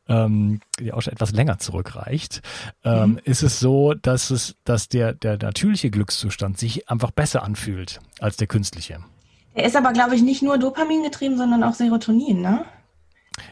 ähm, 0.09 0.61
die 0.81 0.93
auch 0.93 1.03
schon 1.03 1.13
etwas 1.13 1.33
länger 1.33 1.59
zurückreicht, 1.59 2.41
ähm, 2.85 3.13
mhm. 3.13 3.21
ist 3.25 3.43
es 3.43 3.61
so, 3.61 3.95
dass 3.95 4.31
es, 4.31 4.57
dass 4.65 4.89
der, 4.89 5.13
der 5.13 5.39
natürliche 5.39 5.91
Glückszustand 5.91 6.59
sich 6.59 6.89
einfach 6.89 7.11
besser 7.11 7.43
anfühlt 7.43 8.01
als 8.19 8.37
der 8.37 8.47
künstliche. 8.47 9.01
Er 9.57 9.65
ist 9.65 9.75
aber, 9.75 9.93
glaube 9.93 10.15
ich, 10.15 10.23
nicht 10.23 10.43
nur 10.43 10.59
Dopamin 10.59 11.03
getrieben, 11.03 11.39
sondern 11.39 11.65
auch 11.65 11.73
Serotonin, 11.73 12.43
ne? 12.43 12.67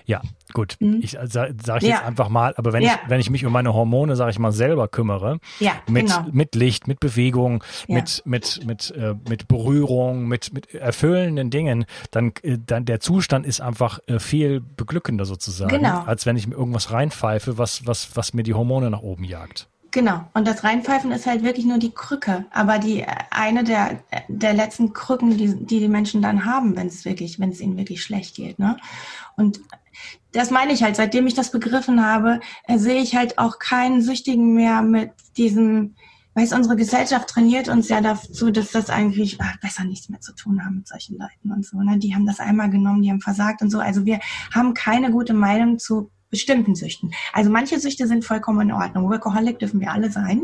Ja, 0.05 0.21
gut. 0.53 0.77
Mhm. 0.81 1.01
Ich 1.03 1.19
äh, 1.19 1.27
sage 1.27 1.55
sag 1.63 1.83
ich 1.83 1.89
ja. 1.89 1.97
jetzt 1.97 2.05
einfach 2.05 2.29
mal, 2.29 2.55
aber 2.57 2.75
wenn 2.75 2.83
ja. 2.83 2.93
ich 2.93 3.11
wenn 3.11 3.21
ich 3.21 3.31
mich 3.31 3.45
um 3.47 3.53
meine 3.53 3.73
Hormone, 3.73 4.17
sage 4.17 4.31
ich 4.31 4.39
mal, 4.39 4.53
selber 4.53 4.89
kümmere, 4.89 5.39
ja, 5.61 5.73
mit 5.89 6.07
genau. 6.07 6.27
mit 6.31 6.55
Licht, 6.55 6.89
mit 6.89 7.01
Bewegung, 7.01 7.65
mit 7.89 8.23
mit 8.27 8.61
mit 8.67 8.91
äh, 8.91 9.15
mit 9.29 9.49
Berührung, 9.49 10.27
mit 10.27 10.53
mit 10.53 10.75
erfüllenden 10.75 11.51
Dingen, 11.51 11.87
dann 12.11 12.33
äh, 12.43 12.59
dann 12.65 12.85
der 12.85 13.01
Zustand 13.01 13.47
ist 13.47 13.61
einfach 13.61 13.99
äh, 14.07 14.19
viel 14.19 14.61
beglückender 14.61 15.25
sozusagen, 15.25 15.71
genau. 15.71 16.03
als 16.05 16.27
wenn 16.27 16.37
ich 16.37 16.47
mir 16.47 16.55
irgendwas 16.55 16.91
reinpfeife, 16.91 17.57
was 17.57 17.87
was 17.87 18.15
was 18.15 18.35
mir 18.35 18.43
die 18.43 18.55
Hormone 18.55 18.91
nach 18.91 19.03
oben 19.03 19.25
jagt. 19.25 19.69
Genau. 19.95 20.29
Und 20.35 20.49
das 20.49 20.65
Reinpfeifen 20.65 21.13
ist 21.13 21.25
halt 21.25 21.45
wirklich 21.45 21.67
nur 21.67 21.79
die 21.79 21.93
Krücke, 21.93 22.47
aber 22.51 22.81
die 22.81 23.03
äh, 23.03 23.07
eine 23.31 23.63
der, 23.63 24.01
der 24.27 24.53
letzten 24.53 24.93
Krücken, 24.93 25.39
die, 25.39 25.55
die 25.55 25.79
die 25.79 25.89
Menschen 25.89 26.21
dann 26.21 26.45
haben, 26.45 26.75
wenn 26.75 26.89
es 26.89 27.05
wirklich, 27.05 27.39
wenn 27.39 27.51
es 27.51 27.61
ihnen 27.61 27.77
wirklich 27.77 28.03
schlecht 28.03 28.35
geht. 28.35 28.59
Ne? 28.59 28.77
Und 29.37 29.61
das 30.33 30.51
meine 30.51 30.73
ich 30.73 30.83
halt, 30.83 30.97
seitdem 30.97 31.29
ich 31.29 31.35
das 31.35 31.53
begriffen 31.53 32.05
habe, 32.05 32.41
äh, 32.65 32.77
sehe 32.77 33.01
ich 33.01 33.15
halt 33.15 33.39
auch 33.39 33.61
keinen 33.61 34.03
Süchtigen 34.03 34.53
mehr 34.55 34.83
mit 34.83 35.13
diesem, 35.37 35.95
weil 36.35 36.53
unsere 36.53 36.75
Gesellschaft 36.75 37.29
trainiert 37.29 37.69
uns 37.69 37.89
ja 37.89 38.01
dazu, 38.01 38.51
dass 38.51 38.73
das 38.73 38.91
eigentlich 38.91 39.39
ach, 39.41 39.61
besser 39.61 39.85
nichts 39.85 40.09
mehr 40.09 40.21
zu 40.21 40.35
tun 40.35 40.65
haben 40.65 40.79
mit 40.79 40.89
solchen 40.89 41.19
Leuten 41.19 41.53
und 41.53 41.65
so. 41.65 41.81
Ne? 41.81 42.01
Die 42.01 42.17
haben 42.17 42.27
das 42.27 42.41
einmal 42.41 42.69
genommen, 42.69 43.03
die 43.03 43.13
haben 43.13 43.21
versagt 43.21 43.63
und 43.63 43.71
so. 43.71 43.79
Also 43.79 44.05
wir 44.05 44.19
haben 44.53 44.75
keine 44.75 45.13
gute 45.13 45.35
Meinung 45.35 45.79
zu 45.79 46.11
bestimmten 46.35 46.75
Süchten. 46.75 47.15
Also 47.33 47.49
manche 47.49 47.79
Süchte 47.79 48.09
sind 48.09 48.25
vollkommen 48.25 48.69
in 48.69 48.75
Ordnung. 48.75 49.09
Workaholic 49.09 49.61
dürfen 49.61 49.81
wir 49.81 49.93
alle 49.93 50.11
sein. 50.11 50.43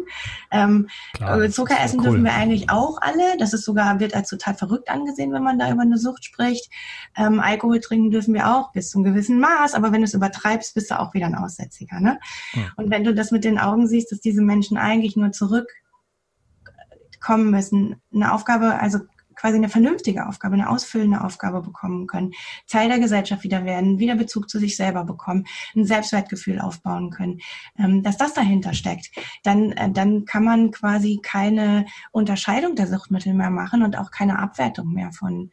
Ähm, 0.53 0.88
äh, 1.18 1.48
Zucker 1.48 1.74
essen 1.83 1.98
cool. 1.98 2.05
dürfen 2.05 2.22
wir 2.22 2.33
eigentlich 2.33 2.70
auch 2.70 2.98
alle. 3.00 3.37
Das 3.40 3.53
ist 3.53 3.64
sogar, 3.64 3.98
wird 3.98 4.14
als 4.14 4.29
total 4.29 4.55
verrückt 4.55 4.88
angesehen, 4.88 5.33
wenn 5.33 5.42
man 5.42 5.59
da 5.59 5.68
über 5.72 5.83
eine 5.83 5.98
Sucht 5.98 6.24
spricht. 6.24 6.70
Ähm, 7.16 7.40
Alkohol 7.40 7.81
trinken 7.81 8.12
dürfen 8.12 8.35
wir 8.35 8.55
auch 8.55 8.70
bis 8.70 8.90
zu 8.90 8.98
einem 8.98 9.12
gewissen 9.12 9.40
Maß, 9.40 9.74
aber 9.74 9.90
wenn 9.90 10.03
du 10.03 10.05
es 10.05 10.14
übertreibst, 10.14 10.74
bist 10.74 10.92
du 10.92 11.00
auch 11.00 11.12
wieder 11.12 11.26
ein 11.26 11.35
Aussätziger. 11.35 11.98
Ne? 11.98 12.20
Ja. 12.53 12.68
Und 12.76 12.90
wenn 12.90 13.03
du 13.03 13.12
das 13.12 13.33
mit 13.33 13.42
den 13.42 13.59
Augen 13.59 13.88
siehst, 13.88 14.12
dass 14.12 14.20
diese 14.20 14.42
Menschen 14.42 14.76
eigentlich 14.76 15.16
nur 15.16 15.33
zurückkommen 15.33 17.50
müssen, 17.50 18.00
eine 18.14 18.33
Aufgabe, 18.33 18.79
also 18.79 19.00
quasi 19.40 19.57
eine 19.57 19.68
vernünftige 19.68 20.26
Aufgabe, 20.26 20.55
eine 20.55 20.68
ausfüllende 20.68 21.24
Aufgabe 21.24 21.62
bekommen 21.62 22.07
können, 22.07 22.33
Teil 22.68 22.88
der 22.88 22.98
Gesellschaft 22.98 23.42
wieder 23.42 23.64
werden, 23.64 23.98
wieder 23.98 24.14
Bezug 24.14 24.50
zu 24.50 24.59
sich 24.59 24.76
selber 24.76 25.05
bekommen, 25.05 25.46
ein 25.74 25.87
Selbstwertgefühl 25.87 26.61
aufbauen 26.61 27.11
können, 27.11 27.40
ähm, 27.79 28.03
dass 28.03 28.18
das 28.18 28.35
dahinter 28.35 28.74
steckt, 28.74 29.11
dann, 29.42 29.72
äh, 29.72 29.90
dann 29.90 30.26
kann 30.26 30.44
man 30.44 30.70
quasi 30.70 31.20
keine 31.22 31.87
Unterscheidung 32.12 32.76
der 32.76 32.87
Suchtmittel 32.87 33.33
mehr 33.33 33.50
machen 33.50 33.83
und 33.83 33.96
auch 33.96 34.11
keine 34.11 34.38
Abwertung 34.38 34.92
mehr 34.92 35.12
von, 35.12 35.50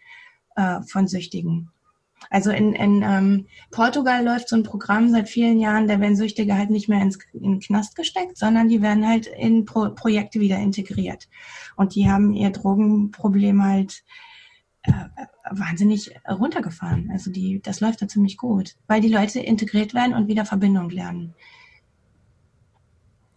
äh, 0.55 0.81
von 0.81 1.07
Süchtigen. 1.07 1.71
Also 2.29 2.51
in, 2.51 2.73
in 2.73 3.03
ähm, 3.03 3.47
Portugal 3.71 4.23
läuft 4.23 4.49
so 4.49 4.55
ein 4.55 4.63
Programm 4.63 5.09
seit 5.09 5.29
vielen 5.29 5.59
Jahren, 5.59 5.87
da 5.87 5.99
werden 5.99 6.15
Süchtige 6.15 6.55
halt 6.55 6.69
nicht 6.69 6.89
mehr 6.89 7.01
ins, 7.01 7.17
in 7.33 7.53
den 7.53 7.59
Knast 7.59 7.95
gesteckt, 7.95 8.37
sondern 8.37 8.67
die 8.67 8.81
werden 8.81 9.07
halt 9.07 9.27
in 9.27 9.65
Pro 9.65 9.89
Projekte 9.89 10.39
wieder 10.39 10.57
integriert. 10.57 11.27
Und 11.75 11.95
die 11.95 12.09
haben 12.09 12.33
ihr 12.33 12.49
Drogenproblem 12.49 13.63
halt 13.63 14.03
äh, 14.83 14.91
wahnsinnig 15.49 16.11
runtergefahren. 16.29 17.09
Also 17.11 17.31
die, 17.31 17.61
das 17.61 17.79
läuft 17.79 18.01
da 18.01 18.07
ziemlich 18.07 18.37
gut, 18.37 18.75
weil 18.87 19.01
die 19.01 19.09
Leute 19.09 19.39
integriert 19.39 19.93
werden 19.93 20.13
und 20.13 20.27
wieder 20.27 20.45
Verbindung 20.45 20.89
lernen. 20.89 21.33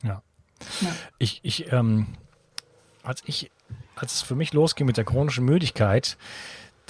Ja. 0.03 0.23
ja. 0.81 0.89
Ich, 1.19 1.41
ich, 1.43 1.73
ähm, 1.73 2.07
als 3.03 3.23
ich, 3.27 3.51
als 3.95 4.15
es 4.15 4.23
für 4.23 4.35
mich 4.35 4.53
losging 4.53 4.87
mit 4.87 4.97
der 4.97 5.05
chronischen 5.05 5.45
Müdigkeit, 5.45 6.17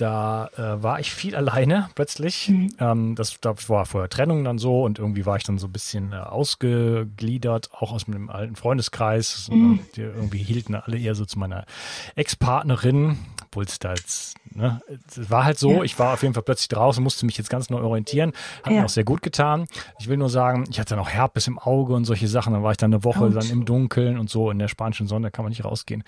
da 0.01 0.49
äh, 0.57 0.83
war 0.83 1.01
ich 1.01 1.13
viel 1.13 1.37
alleine 1.37 1.91
plötzlich. 1.95 2.49
Mhm. 2.49 2.75
Ähm, 2.79 3.15
das, 3.15 3.39
das 3.41 3.69
war 3.69 3.85
vorher 3.85 4.09
Trennung 4.09 4.45
dann 4.45 4.59
so 4.59 4.83
und 4.85 4.99
irgendwie 4.99 5.27
war 5.27 5.37
ich 5.37 5.45
dann 5.45 5.59
so 5.59 5.67
ein 5.67 5.73
bisschen 5.73 6.13
äh, 6.13 6.17
ausgegliedert, 6.17 7.71
auch 7.73 7.93
aus 7.93 8.09
meinem 8.09 8.31
alten 8.31 8.57
Freundeskreis. 8.57 9.49
Mhm. 9.51 9.81
Die 9.97 10.03
irgendwie 10.03 10.39
hielten 10.39 10.75
alle 10.75 10.99
eher 10.99 11.15
so 11.15 11.27
zu 11.27 11.39
meiner 11.39 11.67
Ex-Partnerin, 12.15 13.19
obwohl 13.45 13.65
es 13.65 13.79
da 13.79 13.91
jetzt, 13.91 14.37
ne, 14.55 14.81
es 15.09 15.31
war 15.31 15.45
halt 15.45 15.59
so, 15.59 15.73
ja. 15.73 15.83
ich 15.83 15.99
war 15.99 16.15
auf 16.15 16.23
jeden 16.23 16.35
Fall 16.35 16.45
plötzlich 16.45 16.69
draußen, 16.69 17.03
musste 17.03 17.27
mich 17.27 17.37
jetzt 17.37 17.51
ganz 17.51 17.69
neu 17.69 17.83
orientieren, 17.83 18.33
hat 18.63 18.73
ja. 18.73 18.81
mir 18.81 18.85
auch 18.87 18.91
sehr 18.91 19.05
gut 19.05 19.23
getan. 19.23 19.67
Ich 19.99 20.09
will 20.09 20.17
nur 20.17 20.31
sagen, 20.31 20.65
ich 20.71 20.81
hatte 20.81 20.91
dann 20.95 21.01
auch 21.01 21.11
Herpes 21.11 21.47
im 21.47 21.59
Auge 21.59 21.93
und 21.93 22.05
solche 22.07 22.29
Sachen, 22.29 22.55
dann 22.55 22.63
war 22.63 22.71
ich 22.71 22.79
dann 22.79 22.93
eine 22.93 23.05
Woche 23.05 23.25
Ouch. 23.25 23.35
dann 23.35 23.51
im 23.51 23.65
Dunkeln 23.67 24.19
und 24.19 24.31
so, 24.31 24.51
in 24.51 24.59
der 24.59 24.69
spanischen 24.69 25.09
Sonne 25.09 25.31
kann 25.31 25.45
man 25.45 25.51
nicht 25.51 25.65
rausgehen. 25.65 26.05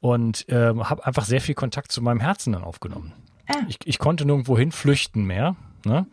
Und 0.00 0.48
äh, 0.48 0.74
habe 0.76 1.04
einfach 1.04 1.24
sehr 1.24 1.40
viel 1.40 1.54
Kontakt 1.56 1.90
zu 1.90 2.02
meinem 2.02 2.20
Herzen 2.20 2.52
dann 2.52 2.62
aufgenommen. 2.62 3.12
Ah. 3.48 3.62
Ich, 3.68 3.78
ich 3.84 3.98
konnte 3.98 4.24
nirgendwo 4.24 4.58
hin 4.58 4.72
flüchten 4.72 5.24
mehr. 5.24 5.56
Ne? 5.86 6.04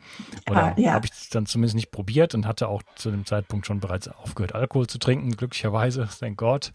Oder 0.50 0.63
ah, 0.63 0.74
ja. 0.78 0.93
habe 0.93 1.08
ich 1.08 1.12
es 1.12 1.30
dann 1.30 1.48
zumindest 1.48 1.76
nicht 1.76 1.89
probiert 1.89 2.36
und 2.36 2.46
hatte 2.46 2.67
auch 2.67 2.84
zu 2.96 3.10
dem 3.10 3.26
Zeitpunkt 3.26 3.65
schon 3.65 3.80
bereits 3.80 4.08
aufgehört, 4.08 4.54
Alkohol 4.54 4.86
zu 4.86 5.00
trinken, 5.00 5.32
glücklicherweise, 5.32 6.08
thank 6.19 6.38
God. 6.38 6.72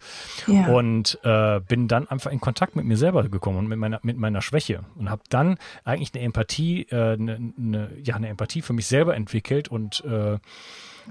Ja. 0.47 0.67
Und 0.67 1.17
äh, 1.23 1.61
bin 1.61 1.87
dann 1.87 2.09
einfach 2.09 2.31
in 2.31 2.41
Kontakt 2.41 2.75
mit 2.75 2.83
mir 2.83 2.97
selber 2.97 3.27
gekommen 3.29 3.57
und 3.57 3.67
mit 3.67 3.79
meiner, 3.79 3.99
mit 4.03 4.17
meiner 4.17 4.41
Schwäche 4.41 4.83
und 4.95 5.09
habe 5.09 5.21
dann 5.29 5.57
eigentlich 5.85 6.13
eine 6.13 6.25
Empathie, 6.25 6.87
äh, 6.89 7.13
eine, 7.13 7.53
eine, 7.57 7.89
ja, 8.03 8.15
eine 8.15 8.27
Empathie 8.27 8.61
für 8.61 8.73
mich 8.73 8.87
selber 8.87 9.15
entwickelt 9.15 9.69
und 9.69 10.03
äh, 10.03 10.37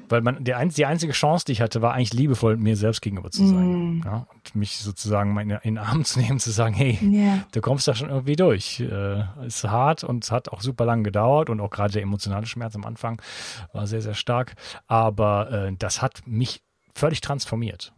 weil 0.08 0.20
man 0.20 0.44
der 0.44 0.64
die 0.64 0.86
einzige 0.86 1.12
Chance, 1.12 1.44
die 1.46 1.52
ich 1.52 1.60
hatte, 1.60 1.82
war 1.82 1.94
eigentlich 1.94 2.12
liebevoll 2.12 2.56
mir 2.56 2.76
selbst 2.76 3.02
gegenüber 3.02 3.30
zu 3.30 3.46
sein. 3.46 3.98
Mm. 3.98 4.02
Ja, 4.04 4.26
und 4.32 4.54
mich 4.54 4.78
sozusagen 4.78 5.38
in, 5.38 5.58
den 5.62 5.78
Arm 5.78 6.04
zu 6.06 6.20
nehmen, 6.20 6.38
zu 6.38 6.50
sagen, 6.50 6.74
hey, 6.74 6.98
yeah. 7.02 7.44
du 7.52 7.60
kommst 7.60 7.88
da 7.88 7.94
schon 7.94 8.10
irgendwie 8.10 8.36
durch. 8.36 8.80
Äh, 8.80 9.24
ist 9.46 9.64
hart 9.64 10.04
und 10.04 10.24
es 10.24 10.32
hat 10.32 10.48
auch 10.50 10.60
super 10.60 10.84
lang 10.84 11.04
gedauert 11.04 11.50
und 11.50 11.60
auch 11.60 11.70
gerade 11.70 11.92
der 11.92 12.02
emotionale 12.02 12.46
Schmerz 12.46 12.74
am 12.74 12.84
Anfang 12.84 13.20
war 13.72 13.86
sehr, 13.86 14.02
sehr 14.02 14.14
stark. 14.14 14.54
Aber 14.86 15.50
äh, 15.50 15.72
das 15.78 16.02
hat 16.02 16.22
mich 16.26 16.62
völlig 16.94 17.20
transformiert. 17.20 17.92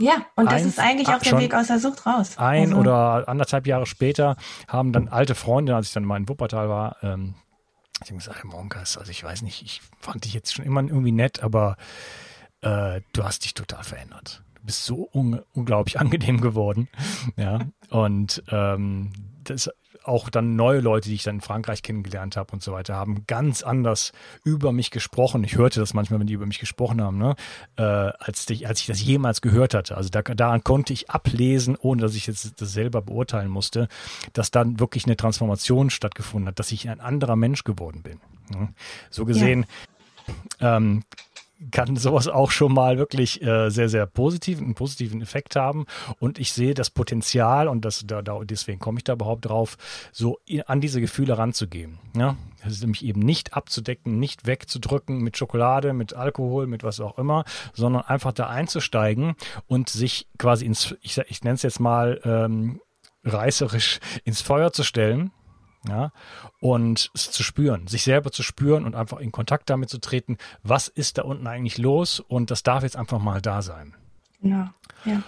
Ja, 0.00 0.14
und 0.34 0.50
das 0.50 0.62
ein, 0.62 0.68
ist 0.68 0.78
eigentlich 0.78 1.08
auch 1.08 1.18
der 1.18 1.38
Weg 1.38 1.54
aus 1.54 1.66
der 1.66 1.78
Sucht 1.78 2.06
raus. 2.06 2.38
Ein 2.38 2.68
also. 2.68 2.76
oder 2.78 3.28
anderthalb 3.28 3.66
Jahre 3.66 3.84
später 3.84 4.36
haben 4.66 4.92
dann 4.92 5.08
alte 5.08 5.34
Freunde, 5.34 5.76
als 5.76 5.88
ich 5.88 5.92
dann 5.92 6.04
mal 6.04 6.16
in 6.16 6.28
Wuppertal 6.28 6.70
war, 6.70 6.96
ähm, 7.02 7.34
ich 8.02 8.10
habe 8.10 8.18
gesagt, 8.18 8.44
Monkas, 8.44 8.96
also 8.96 9.10
ich 9.10 9.22
weiß 9.22 9.42
nicht, 9.42 9.62
ich 9.62 9.80
fand 10.00 10.24
dich 10.24 10.34
jetzt 10.34 10.54
schon 10.54 10.64
immer 10.64 10.82
irgendwie 10.82 11.12
nett, 11.12 11.42
aber 11.42 11.76
äh, 12.62 13.00
du 13.12 13.24
hast 13.24 13.44
dich 13.44 13.54
total 13.54 13.84
verändert. 13.84 14.42
Du 14.54 14.62
bist 14.64 14.84
so 14.84 15.08
un 15.12 15.40
unglaublich 15.52 15.98
angenehm 16.00 16.40
geworden. 16.40 16.88
Ja. 17.36 17.60
Und 17.90 18.42
ähm, 18.50 19.12
das 19.44 19.70
auch 20.04 20.30
dann 20.30 20.56
neue 20.56 20.80
Leute, 20.80 21.08
die 21.08 21.14
ich 21.14 21.22
dann 21.22 21.36
in 21.36 21.40
Frankreich 21.40 21.82
kennengelernt 21.82 22.36
habe 22.36 22.52
und 22.52 22.62
so 22.62 22.72
weiter, 22.72 22.94
haben 22.94 23.24
ganz 23.26 23.62
anders 23.62 24.12
über 24.44 24.72
mich 24.72 24.90
gesprochen. 24.90 25.44
Ich 25.44 25.56
hörte 25.56 25.80
das 25.80 25.94
manchmal, 25.94 26.20
wenn 26.20 26.26
die 26.26 26.34
über 26.34 26.46
mich 26.46 26.58
gesprochen 26.58 27.02
haben, 27.02 27.18
ne? 27.18 27.36
äh, 27.76 27.82
als, 27.82 28.48
ich, 28.50 28.66
als 28.66 28.80
ich 28.80 28.86
das 28.86 29.02
jemals 29.02 29.40
gehört 29.40 29.74
hatte. 29.74 29.96
Also 29.96 30.10
da, 30.10 30.22
daran 30.22 30.64
konnte 30.64 30.92
ich 30.92 31.10
ablesen, 31.10 31.76
ohne 31.80 32.02
dass 32.02 32.14
ich 32.14 32.26
jetzt 32.26 32.60
das 32.60 32.72
selber 32.72 33.02
beurteilen 33.02 33.48
musste, 33.48 33.88
dass 34.32 34.50
dann 34.50 34.80
wirklich 34.80 35.06
eine 35.06 35.16
Transformation 35.16 35.90
stattgefunden 35.90 36.48
hat, 36.48 36.58
dass 36.58 36.72
ich 36.72 36.88
ein 36.88 37.00
anderer 37.00 37.36
Mensch 37.36 37.64
geworden 37.64 38.02
bin. 38.02 38.20
Ne? 38.50 38.72
So 39.10 39.24
gesehen. 39.24 39.66
Ja. 40.60 40.76
Ähm, 40.76 41.02
kann 41.70 41.96
sowas 41.96 42.28
auch 42.28 42.50
schon 42.50 42.72
mal 42.72 42.98
wirklich 42.98 43.42
äh, 43.42 43.70
sehr, 43.70 43.88
sehr 43.88 44.06
positiv, 44.06 44.60
einen 44.60 44.74
positiven 44.74 45.20
Effekt 45.20 45.56
haben. 45.56 45.86
Und 46.18 46.38
ich 46.38 46.52
sehe 46.52 46.74
das 46.74 46.90
Potenzial, 46.90 47.68
und 47.68 47.84
das, 47.84 48.04
da, 48.06 48.22
da, 48.22 48.40
deswegen 48.44 48.78
komme 48.78 48.98
ich 48.98 49.04
da 49.04 49.12
überhaupt 49.14 49.46
drauf, 49.46 49.76
so 50.12 50.38
an 50.66 50.80
diese 50.80 51.00
Gefühle 51.00 51.36
ranzugehen. 51.36 51.98
Ja? 52.16 52.36
Das 52.62 52.72
ist 52.72 52.80
nämlich 52.82 53.04
eben 53.04 53.20
nicht 53.20 53.54
abzudecken, 53.54 54.18
nicht 54.18 54.46
wegzudrücken 54.46 55.18
mit 55.18 55.36
Schokolade, 55.36 55.92
mit 55.92 56.14
Alkohol, 56.14 56.66
mit 56.66 56.82
was 56.82 57.00
auch 57.00 57.18
immer, 57.18 57.44
sondern 57.72 58.02
einfach 58.02 58.32
da 58.32 58.48
einzusteigen 58.48 59.34
und 59.66 59.88
sich 59.88 60.28
quasi 60.38 60.64
ins, 60.64 60.94
ich, 61.02 61.18
ich 61.28 61.42
nenne 61.42 61.54
es 61.54 61.62
jetzt 61.62 61.80
mal 61.80 62.20
ähm, 62.24 62.80
reißerisch, 63.24 64.00
ins 64.24 64.40
Feuer 64.40 64.72
zu 64.72 64.82
stellen 64.82 65.30
ja, 65.88 66.12
und 66.60 67.10
es 67.14 67.30
zu 67.30 67.42
spüren, 67.42 67.86
sich 67.86 68.02
selber 68.02 68.30
zu 68.32 68.42
spüren 68.42 68.84
und 68.84 68.94
einfach 68.94 69.18
in 69.18 69.32
Kontakt 69.32 69.70
damit 69.70 69.88
zu 69.88 69.98
treten, 69.98 70.36
was 70.62 70.88
ist 70.88 71.18
da 71.18 71.22
unten 71.22 71.46
eigentlich 71.46 71.78
los 71.78 72.20
und 72.20 72.50
das 72.50 72.62
darf 72.62 72.82
jetzt 72.82 72.96
einfach 72.96 73.18
mal 73.18 73.40
da 73.40 73.62
sein. 73.62 73.94
Genau, 74.42 74.68
ja. 75.04 75.22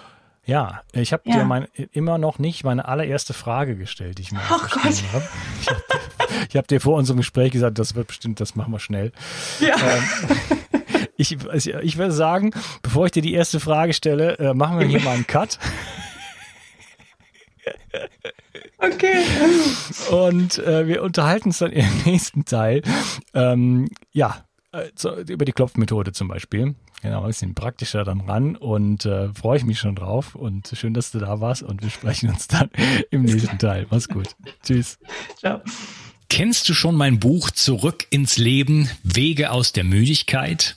Ja, 0.44 0.82
ich 0.92 1.12
habe 1.12 1.22
ja. 1.26 1.36
dir 1.36 1.44
mein, 1.44 1.68
immer 1.92 2.18
noch 2.18 2.40
nicht 2.40 2.64
meine 2.64 2.86
allererste 2.86 3.32
Frage 3.32 3.76
gestellt, 3.76 4.18
die 4.18 4.22
ich 4.22 4.32
mir 4.32 4.40
oh 4.50 4.54
aufgeschrieben 4.54 5.12
habe. 5.12 5.28
Ich 5.60 5.68
habe 5.68 5.82
dir, 6.50 6.58
hab 6.58 6.68
dir 6.68 6.80
vor 6.80 6.96
unserem 6.96 7.18
Gespräch 7.18 7.52
gesagt, 7.52 7.78
das 7.78 7.94
wird 7.94 8.08
bestimmt, 8.08 8.40
das 8.40 8.56
machen 8.56 8.72
wir 8.72 8.80
schnell. 8.80 9.12
Ja. 9.60 9.76
Ähm, 9.76 10.02
ich, 11.16 11.32
ich 11.32 11.96
würde 11.96 12.12
sagen, 12.12 12.50
bevor 12.82 13.06
ich 13.06 13.12
dir 13.12 13.22
die 13.22 13.34
erste 13.34 13.60
Frage 13.60 13.92
stelle, 13.92 14.36
äh, 14.38 14.52
machen 14.52 14.80
wir 14.80 14.86
hier 14.86 15.00
mal 15.00 15.14
einen 15.14 15.28
Cut. 15.28 15.60
Okay. 18.82 19.22
Und 20.10 20.58
äh, 20.58 20.86
wir 20.88 21.02
unterhalten 21.02 21.50
uns 21.50 21.58
dann 21.58 21.72
im 21.72 21.88
nächsten 22.04 22.44
Teil, 22.44 22.82
ähm, 23.32 23.88
ja, 24.12 24.44
so, 24.94 25.16
über 25.16 25.44
die 25.44 25.52
Klopfmethode 25.52 26.12
zum 26.12 26.28
Beispiel. 26.28 26.74
Genau, 27.02 27.22
ein 27.22 27.28
bisschen 27.28 27.54
praktischer 27.54 28.04
dann 28.04 28.20
ran 28.20 28.56
und 28.56 29.06
äh, 29.06 29.28
freue 29.34 29.58
ich 29.58 29.64
mich 29.64 29.78
schon 29.78 29.96
drauf. 29.96 30.34
Und 30.34 30.72
schön, 30.74 30.94
dass 30.94 31.10
du 31.10 31.18
da 31.18 31.40
warst 31.40 31.62
und 31.62 31.82
wir 31.82 31.90
sprechen 31.90 32.30
uns 32.30 32.46
dann 32.48 32.70
im 33.10 33.22
nächsten 33.22 33.58
Teil. 33.58 33.86
Mach's 33.90 34.08
gut. 34.08 34.28
Tschüss. 34.64 34.98
Ciao. 35.36 35.60
Kennst 36.28 36.68
du 36.68 36.74
schon 36.74 36.94
mein 36.94 37.18
Buch 37.18 37.50
Zurück 37.50 38.06
ins 38.10 38.38
Leben, 38.38 38.88
Wege 39.02 39.50
aus 39.50 39.72
der 39.72 39.84
Müdigkeit? 39.84 40.76